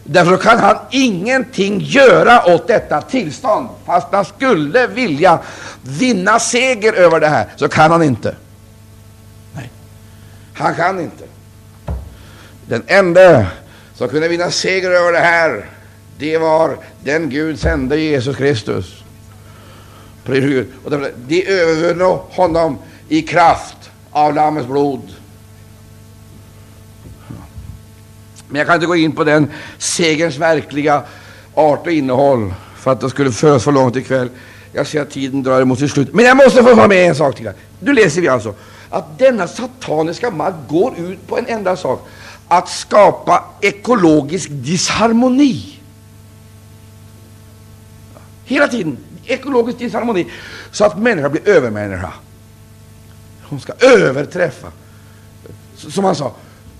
[0.05, 3.69] Därför kan han ingenting göra åt detta tillstånd.
[3.87, 5.39] Fast han skulle vilja
[5.83, 8.37] vinna seger över det här, så kan han inte.
[9.55, 9.71] Nej,
[10.55, 11.25] han kan inte.
[12.71, 13.47] Den enda
[13.95, 15.67] som kunde vinna seger över det här,
[16.19, 19.03] det var den Gud sände Jesus Kristus.
[20.85, 20.91] Och
[21.27, 25.01] de övervann honom i kraft av Lammets blod.
[28.49, 31.03] Men jag kan inte gå in på den segerns verkliga
[31.55, 34.29] art och innehåll, för att det skulle föra för långt ikväll.
[34.73, 36.15] Jag ser att tiden drar emot sitt slut.
[36.15, 37.51] Men jag måste få vara med en sak till.
[37.81, 38.55] Nu läser vi alltså
[38.91, 42.09] att denna sataniska makt går ut på en enda sak.
[42.51, 45.79] Att skapa ekologisk disharmoni.
[48.45, 50.27] Hela tiden ekologisk disharmoni.
[50.73, 52.13] Så att människan blir övermänniska.
[53.43, 54.73] Hon ska överträffa.
[55.77, 56.35] Som han sa,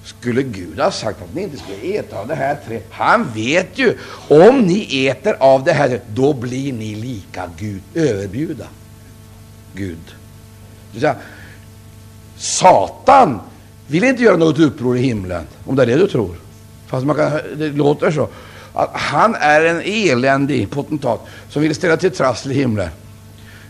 [0.05, 2.87] skulle Gud ha sagt att ni inte skulle äta av det här trädet?
[2.91, 3.99] Han vet ju,
[4.29, 8.67] om ni äter av det här då blir ni lika Gud, överbjuda
[9.75, 10.15] Gud.
[10.93, 11.17] Säga,
[12.37, 13.41] Satan
[13.91, 16.35] vill inte göra något uppror i himlen, om det är det du tror.
[16.87, 18.29] Fast man kan, det låter så.
[18.73, 22.89] Att han är en eländig potentat som vill ställa till trassel i himlen.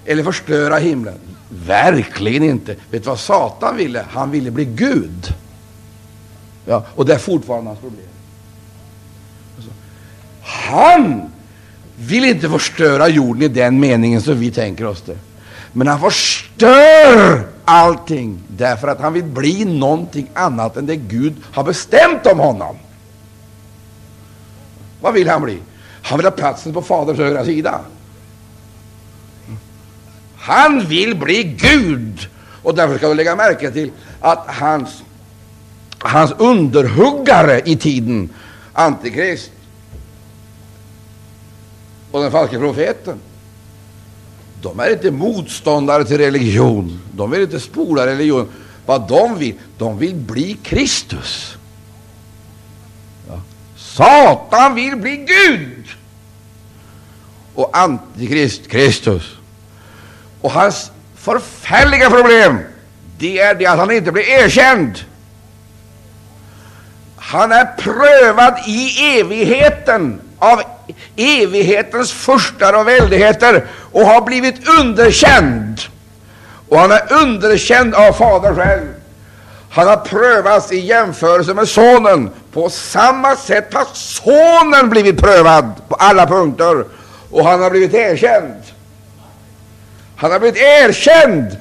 [0.04, 1.14] Eller förstöra himlen.
[1.48, 2.76] Verkligen inte.
[2.90, 4.04] Vet du vad Satan ville?
[4.10, 5.34] Han ville bli Gud.
[6.66, 8.06] Ja, och det är fortfarande hans problem.
[9.56, 9.70] Alltså,
[10.42, 11.30] han
[11.96, 15.18] vill inte förstöra jorden i den meningen som vi tänker oss det.
[15.72, 16.49] Men han förstör
[17.64, 22.76] allting därför att han vill bli någonting annat än det Gud har bestämt om honom.
[25.00, 25.58] Vad vill han bli?
[26.02, 27.80] Han vill ha platsen på Faderns högra sida.
[30.36, 32.28] Han vill bli Gud.
[32.62, 33.90] Och därför ska du lägga märke till
[34.20, 35.02] att hans
[36.02, 38.28] hans underhuggare i tiden,
[38.72, 39.50] Antikrist
[42.10, 43.18] och den falske profeten,
[44.62, 47.00] de är inte motståndare till religion.
[47.12, 48.48] De vill inte spola religion.
[48.86, 51.56] Vad de vill, de vill bli Kristus.
[53.28, 53.40] Ja.
[53.76, 55.86] Satan vill bli Gud
[57.54, 59.36] och Antikrist Kristus.
[60.40, 62.58] Och hans förfärliga problem,
[63.18, 64.98] det är det att han inte blir erkänd.
[67.16, 70.62] Han är prövad i evigheten av
[71.16, 75.80] evighetens furstar och väldigheter och har blivit underkänd.
[76.68, 78.88] Och han är underkänd av Fadern själv.
[79.70, 82.30] Han har prövats i jämförelse med Sonen.
[82.52, 86.84] På samma sätt har Sonen blivit prövad på alla punkter
[87.30, 88.62] och han har blivit erkänd.
[90.16, 91.56] Han har blivit erkänd.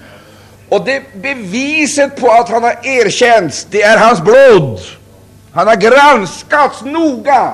[0.70, 4.80] Och det beviset på att han har erkänts, det är hans blod.
[5.54, 7.54] Han har granskats noga,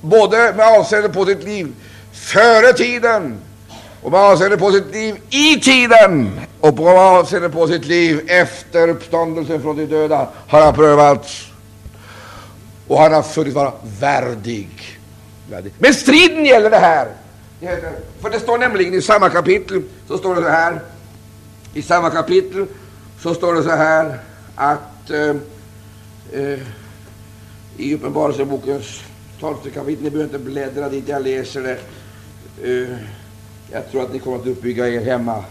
[0.00, 1.74] både med avseende på sitt liv
[2.12, 3.40] före tiden
[4.02, 8.88] och med avseende på sitt liv i tiden och med avseende på sitt liv efter
[8.88, 11.46] uppståndelsen från de döda har han prövats
[12.88, 14.68] och han har funnits vara värdig.
[15.50, 15.72] värdig.
[15.78, 17.08] Men striden gäller det här.
[18.20, 20.80] För det står nämligen i samma kapitel, så står det så här,
[21.74, 22.66] i samma kapitel
[23.22, 24.18] så står det så här
[24.54, 25.36] att eh,
[26.32, 26.58] eh,
[27.76, 29.02] i Uppenbarelsebokens
[29.40, 30.04] tolfte kapitel.
[30.04, 31.78] Ni behöver inte bläddra dit, jag läser det.
[32.68, 32.96] Uh,
[33.72, 35.44] jag tror att ni kommer att uppbygga er hemma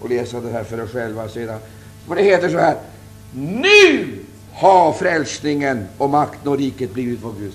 [0.00, 1.58] och läsa det här för er själva sedan.
[2.08, 2.76] För det heter så här.
[3.34, 4.18] Nu
[4.52, 7.52] har frälsningen och makten och riket blivit vår Gud.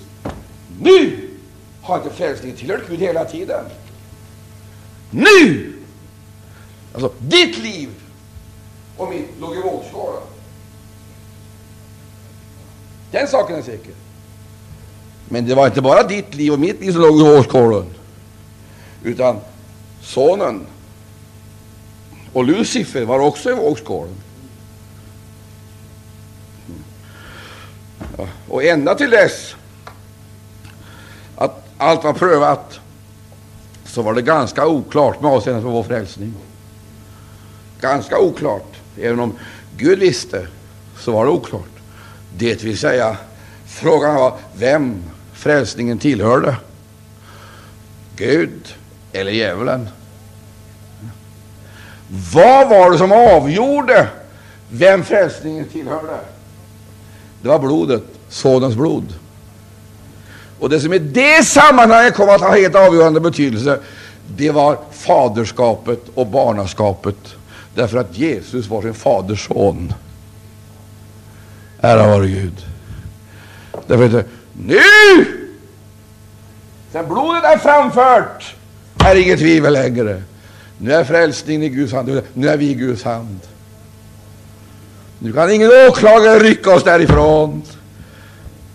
[0.80, 1.28] Nu
[1.82, 3.64] har inte frälsningen tillhört Gud hela tiden.
[5.10, 5.72] Nu!
[6.92, 7.88] Alltså, ditt liv
[8.96, 10.22] och mitt låg i vågskålen.
[13.10, 13.92] Den saken är säker.
[15.28, 17.86] Men det var inte bara ditt liv och mitt liv som låg i vågskålen,
[19.02, 19.36] utan
[20.02, 20.66] sonen
[22.32, 24.14] och Lucifer var också i vågskålen.
[28.18, 29.54] Ja, och ända till dess
[31.36, 32.80] att allt var prövat
[33.84, 36.34] så var det ganska oklart med avseende på vår frälsning.
[37.80, 38.76] Ganska oklart.
[38.96, 39.38] Även om
[39.76, 40.46] Gud visste,
[40.98, 41.70] så var det oklart.
[42.36, 43.16] Det vill säga,
[43.72, 45.02] frågan var vem
[45.32, 46.56] frälsningen tillhörde.
[48.16, 48.74] Gud
[49.12, 49.88] eller djävulen.
[52.32, 54.08] Vad var det som avgjorde
[54.70, 56.18] vem frälsningen tillhörde?
[57.42, 59.14] Det var blodet, Sonens blod.
[60.58, 63.78] Och det som i det sammanhanget kom att ha helt avgörande betydelse,
[64.26, 67.16] det var faderskapet och barnaskapet.
[67.74, 69.94] Därför att Jesus var sin faders son.
[71.80, 72.71] Ära vare Gud.
[73.86, 74.26] Därför att
[74.66, 74.80] nu,
[76.92, 78.54] sen blodet är framfört,
[79.04, 80.22] är inget tvivel längre.
[80.78, 82.22] Nu är frälsningen i Guds hand.
[82.34, 83.40] Nu är vi i Guds hand.
[85.18, 87.62] Nu kan ingen åklagare rycka oss därifrån.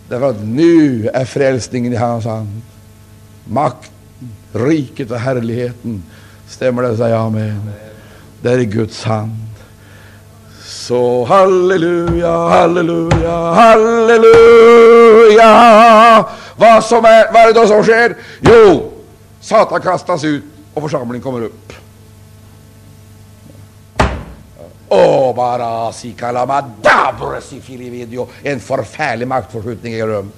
[0.09, 2.61] Därför att nu är frälsningen i hans hand.
[3.45, 3.91] Makten,
[4.53, 6.03] riket och härligheten.
[6.47, 6.97] Stämmer det?
[6.97, 7.71] Säg amen.
[8.41, 9.46] Det är i Guds hand.
[10.87, 15.45] Så halleluja, halleluja, halleluja.
[16.55, 18.17] Vad, som är, vad är det då som sker?
[18.41, 18.91] Jo,
[19.41, 21.73] Satan kastas ut och församlingen kommer upp.
[24.89, 28.27] Oh, bara si kalamadabra si filividio.
[28.43, 30.31] En förfärlig maktförskjutning äger rum.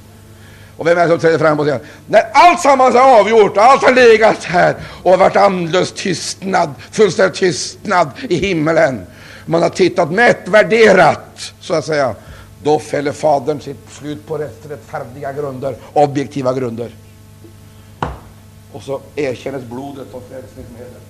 [0.77, 3.83] Och vem är det som träder fram och säger När allt sammans är avgjort, allt
[3.83, 9.05] har legat här och varit andlös tystnad, fullständig tystnad i himmelen.
[9.49, 12.15] Man har tittat mätt, värderat, så att säga.
[12.63, 16.95] Då fäller Fadern sitt slut på rättfärdiga grunder, objektiva grunder.
[18.71, 21.01] Och så erkännes blodet som frälsningsmedel.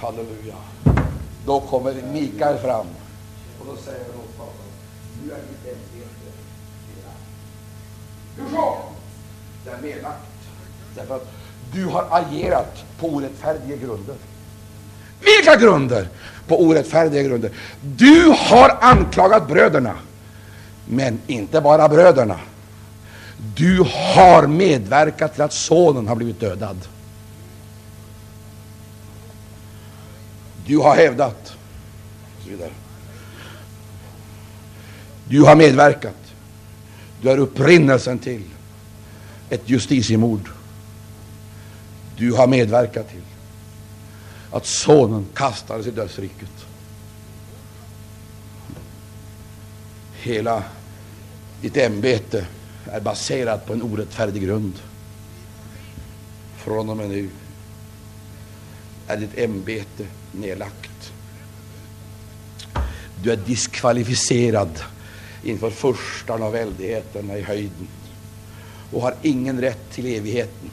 [0.00, 0.54] Halleluja.
[1.46, 2.86] Då kommer Mikael fram
[3.60, 4.70] och då säger han åt fadern.
[5.24, 6.30] nu är ditt ämbete
[6.88, 7.18] nedlagt.
[8.36, 8.78] Hur så?
[9.64, 10.20] Det är nedlagt.
[10.94, 11.30] Därför att
[11.72, 14.14] du har agerat på orättfärdiga grunder.
[15.20, 16.08] Vilka grunder?
[16.46, 17.50] På orättfärdiga grunder.
[17.80, 19.94] Du har anklagat bröderna,
[20.86, 22.40] men inte bara bröderna.
[23.56, 23.84] Du
[24.14, 26.78] har medverkat till att sonen har blivit dödad.
[30.66, 31.52] Du har hävdat.
[35.28, 36.16] Du har medverkat.
[37.22, 38.42] Du är upprinnelsen till
[39.50, 40.50] ett justitiemord.
[42.16, 43.22] Du har medverkat till
[44.50, 46.66] att sonen kastades i dödsriket.
[50.22, 50.64] Hela
[51.60, 52.46] ditt ämbete
[52.84, 54.74] är baserat på en orättfärdig grund.
[56.56, 57.30] Från och med nu
[59.06, 61.12] är ditt ämbete nedlagt.
[63.22, 64.82] Du är diskvalificerad
[65.42, 67.88] inför förstan och väldigheterna i höjden
[68.92, 70.70] och har ingen rätt till evigheten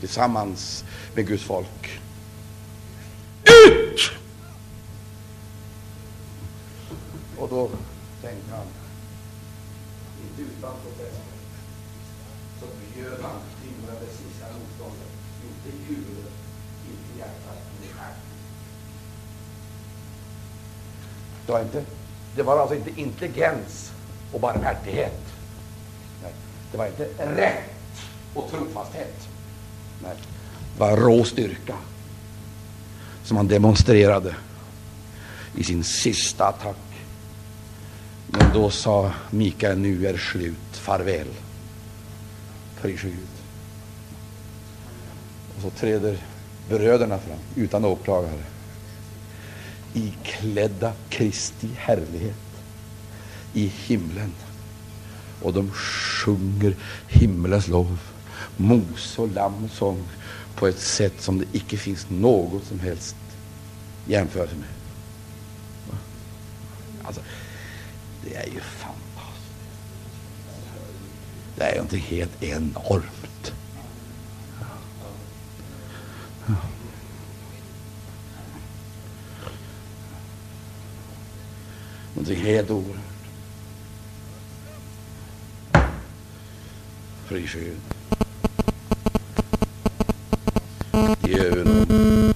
[0.00, 0.84] tillsammans
[1.14, 2.00] med Guds folk.
[3.68, 4.10] Ut!
[7.36, 7.68] Och då
[8.22, 8.66] tänkte han,
[10.22, 11.34] inte utan protester,
[12.60, 15.12] så bjöd han timrade sista motståndet,
[15.48, 16.32] inte i huvudet,
[16.90, 18.20] inte i hjärtat, men i stjärten.
[21.46, 21.84] Det var, inte,
[22.36, 23.92] det var alltså inte intelligens
[24.32, 25.22] och barmhärtighet.
[26.22, 26.32] Nej,
[26.72, 27.70] det var inte rätt
[28.34, 29.28] och trofasthet.
[30.02, 30.16] Nej,
[30.74, 31.74] det var rå styrka
[33.24, 34.34] som han demonstrerade
[35.54, 36.89] i sin sista attack.
[38.32, 41.26] Men då sa Mikael, nu är slut, farväl.
[42.80, 43.14] Pris Gud.
[45.56, 46.18] Och så träder
[46.68, 48.42] bröderna fram utan åklagare
[49.94, 52.36] iklädda Kristi härlighet
[53.54, 54.32] i himlen.
[55.42, 56.76] Och de sjunger
[57.08, 57.98] himlens lov,
[58.56, 60.04] Mose och lammsång sång
[60.54, 63.16] på ett sätt som det icke finns något som helst
[64.06, 64.68] jämförelse med.
[67.02, 67.20] Alltså,
[68.24, 69.54] det är ju fantastiskt.
[71.56, 73.52] Det är någonting helt enormt.
[76.46, 76.54] Ja.
[82.14, 82.96] Någonting helt oerhört.
[87.28, 87.80] Pris Gud.
[91.22, 92.34] I ögonen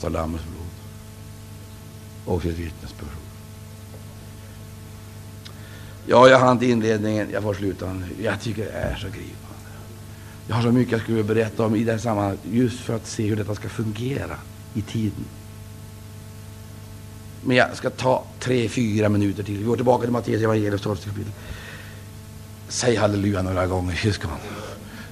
[0.00, 0.66] kraft av Lammets blod
[2.24, 3.29] och sitt vittnesbörd.
[6.10, 7.28] Ja, jag hann inte inledningen.
[7.32, 8.06] Jag får sluta nu.
[8.22, 9.70] Jag tycker det är så gripande.
[10.48, 13.06] Jag har så mycket jag skulle berätta om i det här sammanhanget just för att
[13.06, 14.36] se hur detta ska fungera
[14.74, 15.24] i tiden.
[17.44, 19.58] Men jag ska ta tre, fyra minuter till.
[19.58, 21.32] Vi går tillbaka till Matteus Evangelium, tolfte kapitel.
[22.68, 24.30] Säg halleluja några gånger, syskon.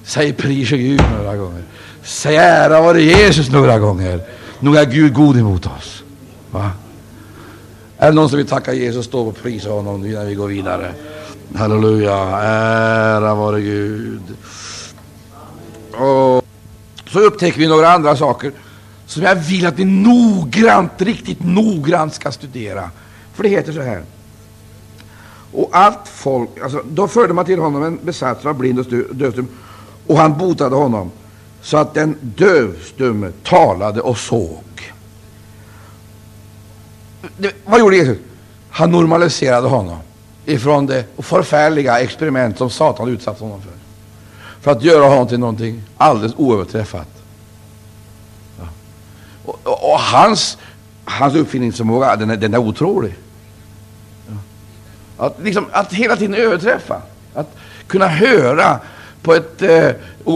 [0.03, 1.63] Säg pris och Gud några gånger.
[2.03, 4.21] Säg ära vare Jesus några gånger.
[4.59, 6.03] Nog är Gud god emot oss.
[6.51, 6.71] Va?
[8.01, 10.47] Är det någon som vill tacka Jesus, stå och prisa honom nu innan vi går
[10.47, 10.93] vidare.
[11.55, 14.21] Halleluja, ära vare Gud.
[15.91, 16.45] Och
[17.07, 18.51] så upptäcker vi några andra saker
[19.05, 22.89] som jag vill att vi noggrant, riktigt noggrant ska studera.
[23.33, 24.03] För det heter så här.
[25.51, 28.85] Och allt folk, alltså, då förde man till honom en besatt som var blind och
[29.15, 29.47] dövstum,
[30.07, 31.11] och han botade honom,
[31.61, 34.63] så att den dövstumme talade och såg.
[37.39, 38.17] Det, vad gjorde Jesus?
[38.69, 39.97] Han normaliserade honom
[40.45, 43.71] ifrån det förfärliga experiment som Satan utsatt honom för.
[44.61, 47.07] För att göra honom till någonting alldeles oöverträffat.
[48.59, 48.67] Ja.
[49.45, 50.57] Och, och, och, hans,
[51.05, 53.15] hans uppfinningsförmåga, den är, den är otrolig.
[54.27, 55.25] Ja.
[55.25, 57.01] Att, liksom, att hela tiden överträffa.
[57.33, 57.55] Att
[57.87, 58.79] kunna höra
[59.21, 59.91] på ett eh,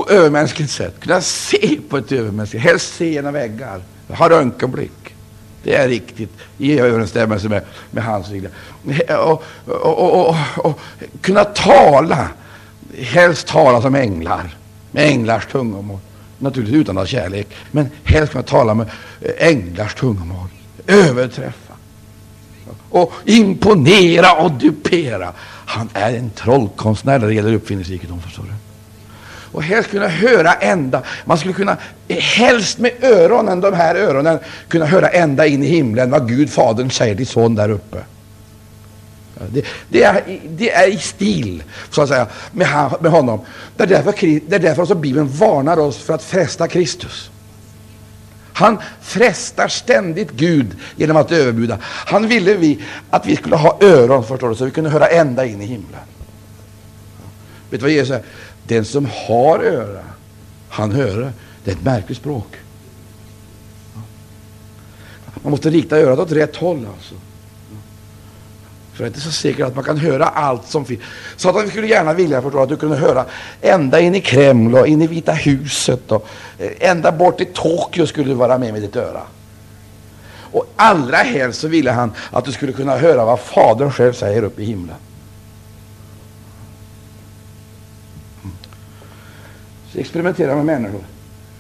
[0.10, 1.00] övermänskligt sätt.
[1.00, 2.72] Kunna se på ett övermänskligt sätt.
[2.72, 3.82] Helst se genom väggar.
[4.08, 5.13] Ha röntgenblick.
[5.64, 7.62] Det är riktigt i överensstämmelse med,
[7.92, 8.52] med hans regler.
[9.10, 10.80] Och, och, och, och,
[11.22, 12.28] kunna tala,
[12.98, 14.56] helst tala som änglar,
[14.92, 16.00] med änglars tungomål.
[16.38, 18.88] Naturligtvis utan att ha kärlek, men helst kunna tala med
[19.38, 20.48] änglars tungomål.
[20.88, 21.74] Överträffa.
[22.90, 25.34] Och imponera och dupera.
[25.66, 28.73] Han är en trollkonstnär när det gäller uppfinningsrikedom, förstår du
[29.54, 31.02] och helst kunna höra ända.
[31.26, 31.78] Man skulle kunna,
[32.10, 36.92] helst med öronen, de här öronen, kunna höra ända in i himlen vad Gud, Fadern,
[36.92, 37.98] säger till Son där uppe.
[39.50, 43.42] Det, det, är, det är i stil, så att säga, med, med honom.
[43.78, 44.14] Det är därför,
[44.50, 47.30] det är därför som Bibeln varnar oss för att fresta Kristus.
[48.54, 51.78] Han frestar ständigt Gud genom att överbjuda.
[51.84, 55.46] Han ville vi att vi skulle ha öron, förstår du, så vi kunde höra ända
[55.46, 56.02] in i himlen.
[57.70, 58.24] Vet du vad Jesus säger?
[58.68, 60.04] Den som har öra,
[60.70, 61.34] han höre.
[61.64, 62.56] Det är ett märkligt språk.
[65.36, 66.88] Man måste rikta örat åt rätt håll.
[66.96, 67.16] Alltså.
[68.94, 71.02] För det är inte så säkert att man kan höra allt som finns.
[71.36, 73.26] Så att vi skulle gärna vilja förstå att du kunde höra
[73.62, 76.28] ända in i Kreml och in i Vita huset och
[76.60, 79.22] eh, ända bort till Tokyo skulle du vara med med ditt öra.
[80.54, 84.44] Och allra helst så ville han att du skulle kunna höra vad Fadern själv säger
[84.44, 84.96] uppe i himlen.
[89.94, 91.04] Så experimenterar med människor.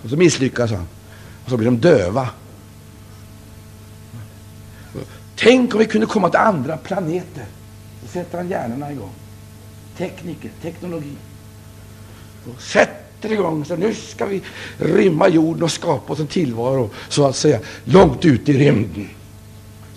[0.04, 0.88] Och så misslyckas han.
[1.44, 2.30] Och så blir de döva.
[5.36, 7.46] Tänk om vi kunde komma till andra planeter.
[8.02, 9.12] Så sätter han hjärnorna igång.
[9.98, 11.16] Tekniker, teknologi.
[12.46, 13.66] Och sätter igång.
[13.66, 14.42] Så nu ska vi
[14.78, 19.10] rymma jorden och skapa oss en tillvaro, så att säga, långt ute i rymden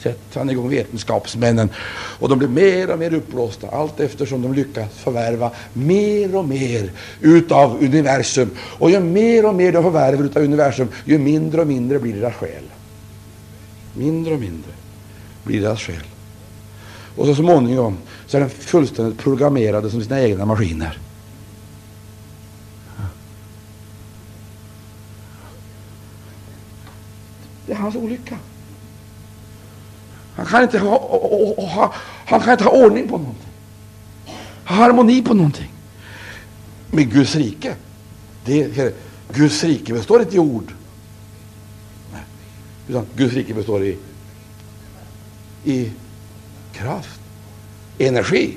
[0.07, 1.71] sätter han igång vetenskapsmännen.
[2.19, 6.93] Och de blir mer och mer uppblåsta allt eftersom de lyckas förvärva mer och mer
[7.21, 8.51] utav universum.
[8.79, 12.35] Och ju mer och mer de förvärvar utav universum, ju mindre och mindre blir deras
[12.35, 12.65] själ.
[13.95, 14.71] Mindre och mindre
[15.45, 16.05] blir deras själ.
[17.17, 17.97] Och så småningom
[18.27, 20.99] så är de fullständigt programmerade som sina egna maskiner.
[27.67, 28.39] Det är hans olycka.
[30.37, 30.99] Han kan inte ha,
[31.57, 31.95] ha,
[32.27, 33.49] han kan inte ha ordning på någonting.
[34.65, 35.73] Ha harmoni på någonting.
[36.91, 37.75] Men Guds rike,
[38.45, 38.95] det,
[39.35, 40.73] Guds rike består inte i ord.
[42.13, 42.23] Nej.
[42.89, 43.97] Utan Guds rike består i,
[45.65, 45.91] i
[46.73, 47.21] kraft,
[47.99, 48.57] energi.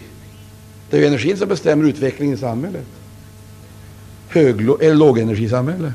[0.89, 2.85] Det är ju energin som bestämmer utvecklingen i samhället.
[4.29, 5.93] Hög eller lågenergisamhälle.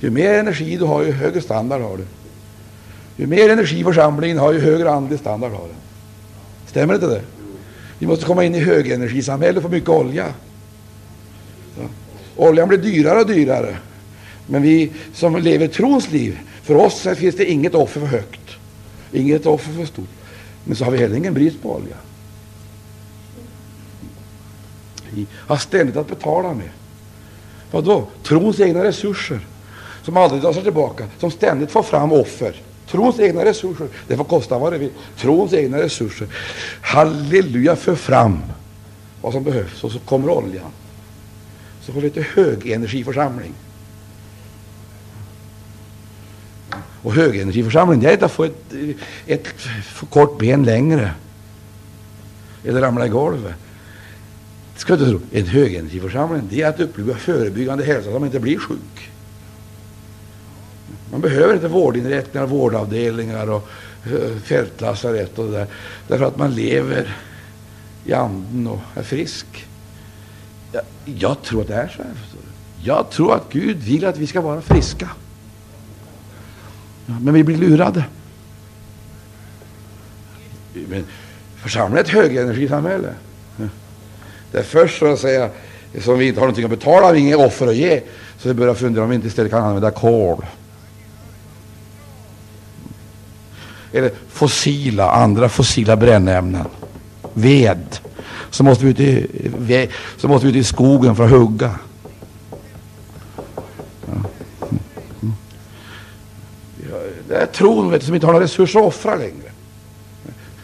[0.00, 2.04] Ju mer energi du har, ju högre standard har du.
[3.16, 5.76] Ju mer energi församlingen har, ju högre andlig standard har den.
[6.66, 7.22] Stämmer inte det?
[7.98, 10.26] Vi måste komma in i högenergisamhället och få mycket olja.
[11.78, 11.84] Ja.
[12.36, 13.76] Oljan blir dyrare och dyrare.
[14.46, 18.50] Men vi som lever trons liv, för oss finns det inget offer för högt.
[19.12, 20.08] Inget offer för stort.
[20.64, 21.96] Men så har vi heller ingen brist på olja.
[25.10, 26.70] Vi har ständigt att betala med.
[27.70, 28.06] Vadå?
[28.22, 29.40] Trons egna resurser.
[30.02, 31.06] Som aldrig drar sig tillbaka.
[31.18, 32.62] Som ständigt får fram offer.
[32.90, 33.88] Trons egna resurser.
[34.08, 34.90] Det får kosta vad det vill.
[35.16, 36.28] Trons egna resurser.
[36.80, 38.38] Halleluja, för fram
[39.20, 40.70] vad som behövs och så kommer oljan.
[41.80, 43.52] Så får vi lite högenergiförsamling.
[47.02, 48.72] Och högenergiförsamling, det är inte att få ett,
[49.26, 49.46] ett
[49.82, 51.10] för kort ben längre.
[52.64, 53.54] Eller ramla i golvet.
[54.74, 55.20] Det Ska du tro.
[55.32, 59.10] En högenergiförsamling, det är att uppleva förebyggande hälsa så att man inte blir sjuk.
[61.16, 63.68] Man behöver inte vårdinrättningar, vårdavdelningar och
[64.04, 65.66] eh, fältlasarett och det där,
[66.08, 67.16] därför att man lever
[68.04, 69.66] i anden och är frisk.
[70.72, 72.12] Jag, jag tror att det är så här.
[72.82, 75.10] Jag tror att Gud vill att vi ska vara friska.
[77.06, 78.04] Men vi blir lurade.
[80.88, 81.04] Men
[81.56, 83.14] församlingen är ett högenergisamhälle.
[84.52, 85.50] Det är först så att säga,
[86.00, 88.02] som vi inte har någonting att betala, inget offer att ge,
[88.38, 90.44] så vi börjar fundera om vi inte istället kan använda kol.
[93.96, 96.64] Eller fossila, andra fossila brännämnen,
[97.34, 97.98] ved,
[98.50, 101.74] så måste vi ut i, så måste vi ut i skogen för att hugga.
[107.28, 109.50] Det är tron vet du, som inte har några resurser att offra längre.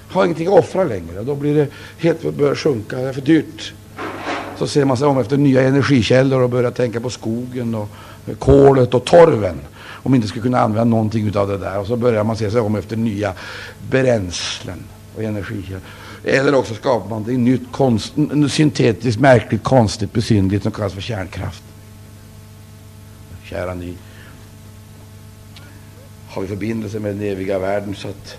[0.09, 1.23] Har ingenting att offra längre.
[1.23, 1.67] Då blir det
[1.99, 2.97] helt börjar sjunka.
[2.97, 3.73] Det är för dyrt.
[4.59, 7.89] Så ser man sig om efter nya energikällor och börjar tänka på skogen och
[8.39, 9.61] kolet och torven.
[10.03, 11.79] Om vi inte skulle kunna använda någonting av det där.
[11.79, 13.35] Och så börjar man se sig om efter nya
[13.91, 14.85] bränslen
[15.17, 15.81] och energikällor.
[16.25, 18.15] Eller också skapar man det nytt konst,
[18.51, 21.63] syntetiskt, märkligt, konstigt, besynnerligt som kallas för kärnkraft.
[23.45, 23.95] Kära ni.
[26.29, 28.37] Har vi förbindelse med den eviga världen så att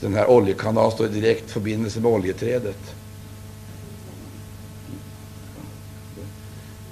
[0.00, 2.94] den här oljekanalen står i direkt förbindelse med oljeträdet.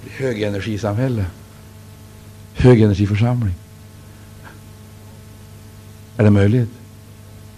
[0.09, 1.25] Högenergisamhälle.
[2.53, 3.53] Högenergiförsamling.
[6.17, 6.69] Är det möjligt?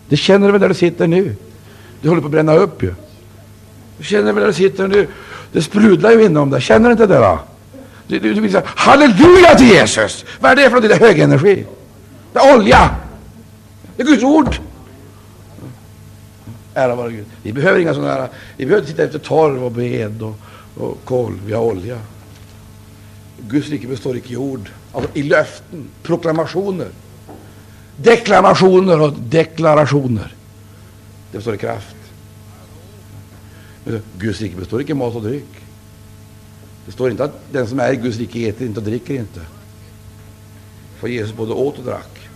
[0.09, 1.35] Det känner du väl där du sitter nu?
[2.01, 2.93] Du håller på att bränna upp ju.
[3.97, 5.07] Du känner väl där du sitter nu?
[5.51, 6.61] Det sprudlar ju inom dig.
[6.61, 7.19] Känner du inte det?
[7.19, 7.39] Va?
[8.07, 10.25] Du, du, du vill säga halleluja till Jesus.
[10.39, 10.89] Vad är det för något?
[10.89, 11.65] Det är högenergi.
[12.33, 12.95] Det är olja.
[13.95, 14.55] Det är Guds ord.
[16.73, 17.25] Ära vare Gud.
[17.43, 18.29] Vi behöver inga sådana här.
[18.57, 20.39] Vi behöver inte titta efter torv och ved och,
[20.77, 21.39] och kol.
[21.45, 21.99] Vi har olja.
[23.47, 24.69] Guds rike består icke i ord.
[24.93, 26.87] Alltså i löften, proklamationer,
[28.03, 30.33] deklamationer och deklarationer.
[31.31, 31.95] Det består i kraft.
[34.17, 35.49] Guds rike består icke i mat och dryck.
[36.85, 39.41] Det står inte att den som är i Guds rike äter inte och dricker inte.
[40.99, 42.29] För Jesus både åt och drack.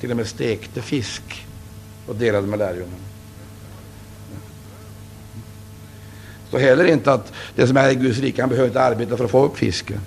[0.00, 1.46] Till och med stekte fisk
[2.06, 2.96] och delade med lärjungarna.
[6.42, 9.16] Det står heller inte att den som är i Guds rike han behöver inte arbeta
[9.16, 10.00] för att få upp fisken.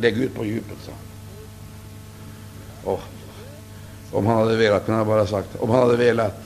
[0.00, 0.92] Lägg ut på djupet, sa
[2.84, 3.00] oh.
[4.12, 6.42] Om han hade velat kunde han bara sagt, om han hade velat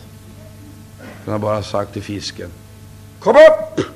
[1.25, 2.51] kunde han bara sagt till fisken,
[3.21, 3.87] kom upp!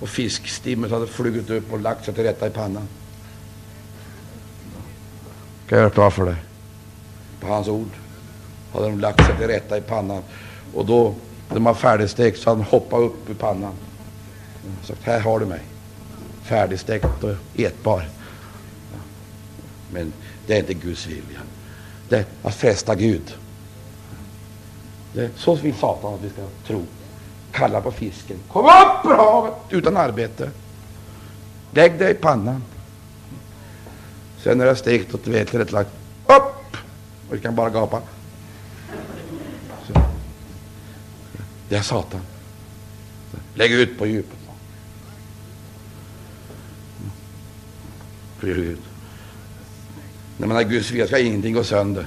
[0.00, 2.88] Och fiskstimmet hade flugit upp och lagt sig till rätta i pannan.
[5.68, 6.36] Kan jag göra för dig?
[7.40, 7.88] På hans ord
[8.72, 10.22] hade de lagt sig till rätta i pannan.
[10.74, 11.14] Och då,
[11.48, 13.74] när de var färdigstekt, så hade han hoppat upp i pannan.
[14.80, 15.60] Och sagt, här har du mig.
[16.42, 18.08] Färdigstekt och ätbar.
[19.92, 20.12] Men
[20.46, 21.40] det är inte Guds vilja.
[22.08, 23.34] Det är att fresta Gud.
[25.12, 26.86] Det, så vill Satan att vi ska tro.
[27.52, 28.36] Kalla på fisken.
[28.48, 30.50] Kom upp ur havet utan arbete.
[31.70, 32.62] Lägg dig i pannan.
[34.42, 35.90] Sen när det stekt och vetet lagt
[36.26, 36.76] upp.
[37.28, 38.02] Och vi kan bara gapa.
[39.86, 40.00] Så.
[41.68, 42.20] Det är Satan.
[43.54, 44.38] Lägg ut på djupet.
[48.40, 48.78] Gud.
[50.36, 52.06] När man har Guds vilja ska ingenting gå sönder.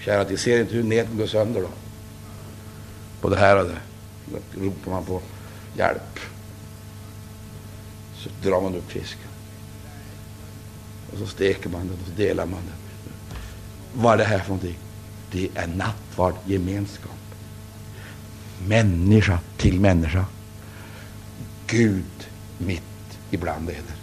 [0.00, 1.68] Kära, de ser inte hur näten går sönder då.
[3.20, 3.80] Både här och där.
[4.26, 5.22] Då ropar man på
[5.76, 6.18] hjälp.
[8.16, 9.28] Så drar man upp fisken.
[11.12, 12.76] Och så steker man den och så delar man den.
[14.02, 14.78] Vad är det här för någonting?
[15.30, 17.10] Det är nattvard gemenskap.
[18.66, 20.24] Människa till människa.
[21.66, 22.82] Gud mitt
[23.30, 23.94] ibland eder.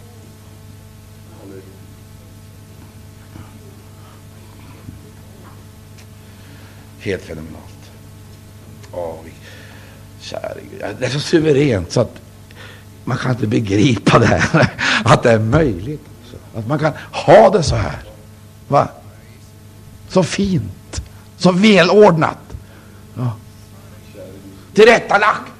[7.08, 7.90] Helt fenomenalt.
[8.92, 9.20] Åh,
[10.20, 10.96] käre Gud.
[10.98, 12.20] Det är så suveränt så att
[13.04, 14.72] man kan inte begripa det här.
[15.04, 16.04] Att det är möjligt.
[16.54, 18.02] Att man kan ha det så här.
[18.68, 18.88] Va?
[20.08, 21.02] Så fint.
[21.36, 22.38] Så välordnat.
[23.14, 23.36] Ja.
[24.74, 25.52] Tillrättalagt.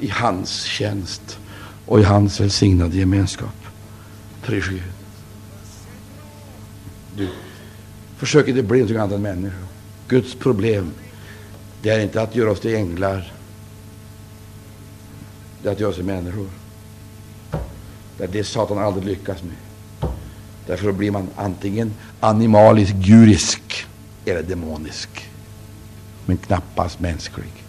[0.00, 1.38] I hans tjänst
[1.86, 3.56] och i hans välsignade gemenskap.
[4.42, 4.99] Pris Gud.
[7.20, 7.28] Du,
[8.16, 9.66] försök inte bli något annat än människor.
[10.08, 10.92] Guds problem,
[11.82, 13.32] det är inte att göra oss till änglar.
[15.62, 16.48] Det är att göra oss till människor.
[18.18, 19.56] Det är det Satan aldrig lyckas med.
[20.66, 23.86] Därför blir man antingen animalisk, gurisk
[24.24, 25.30] eller demonisk.
[26.26, 27.59] Men knappast mänsklig.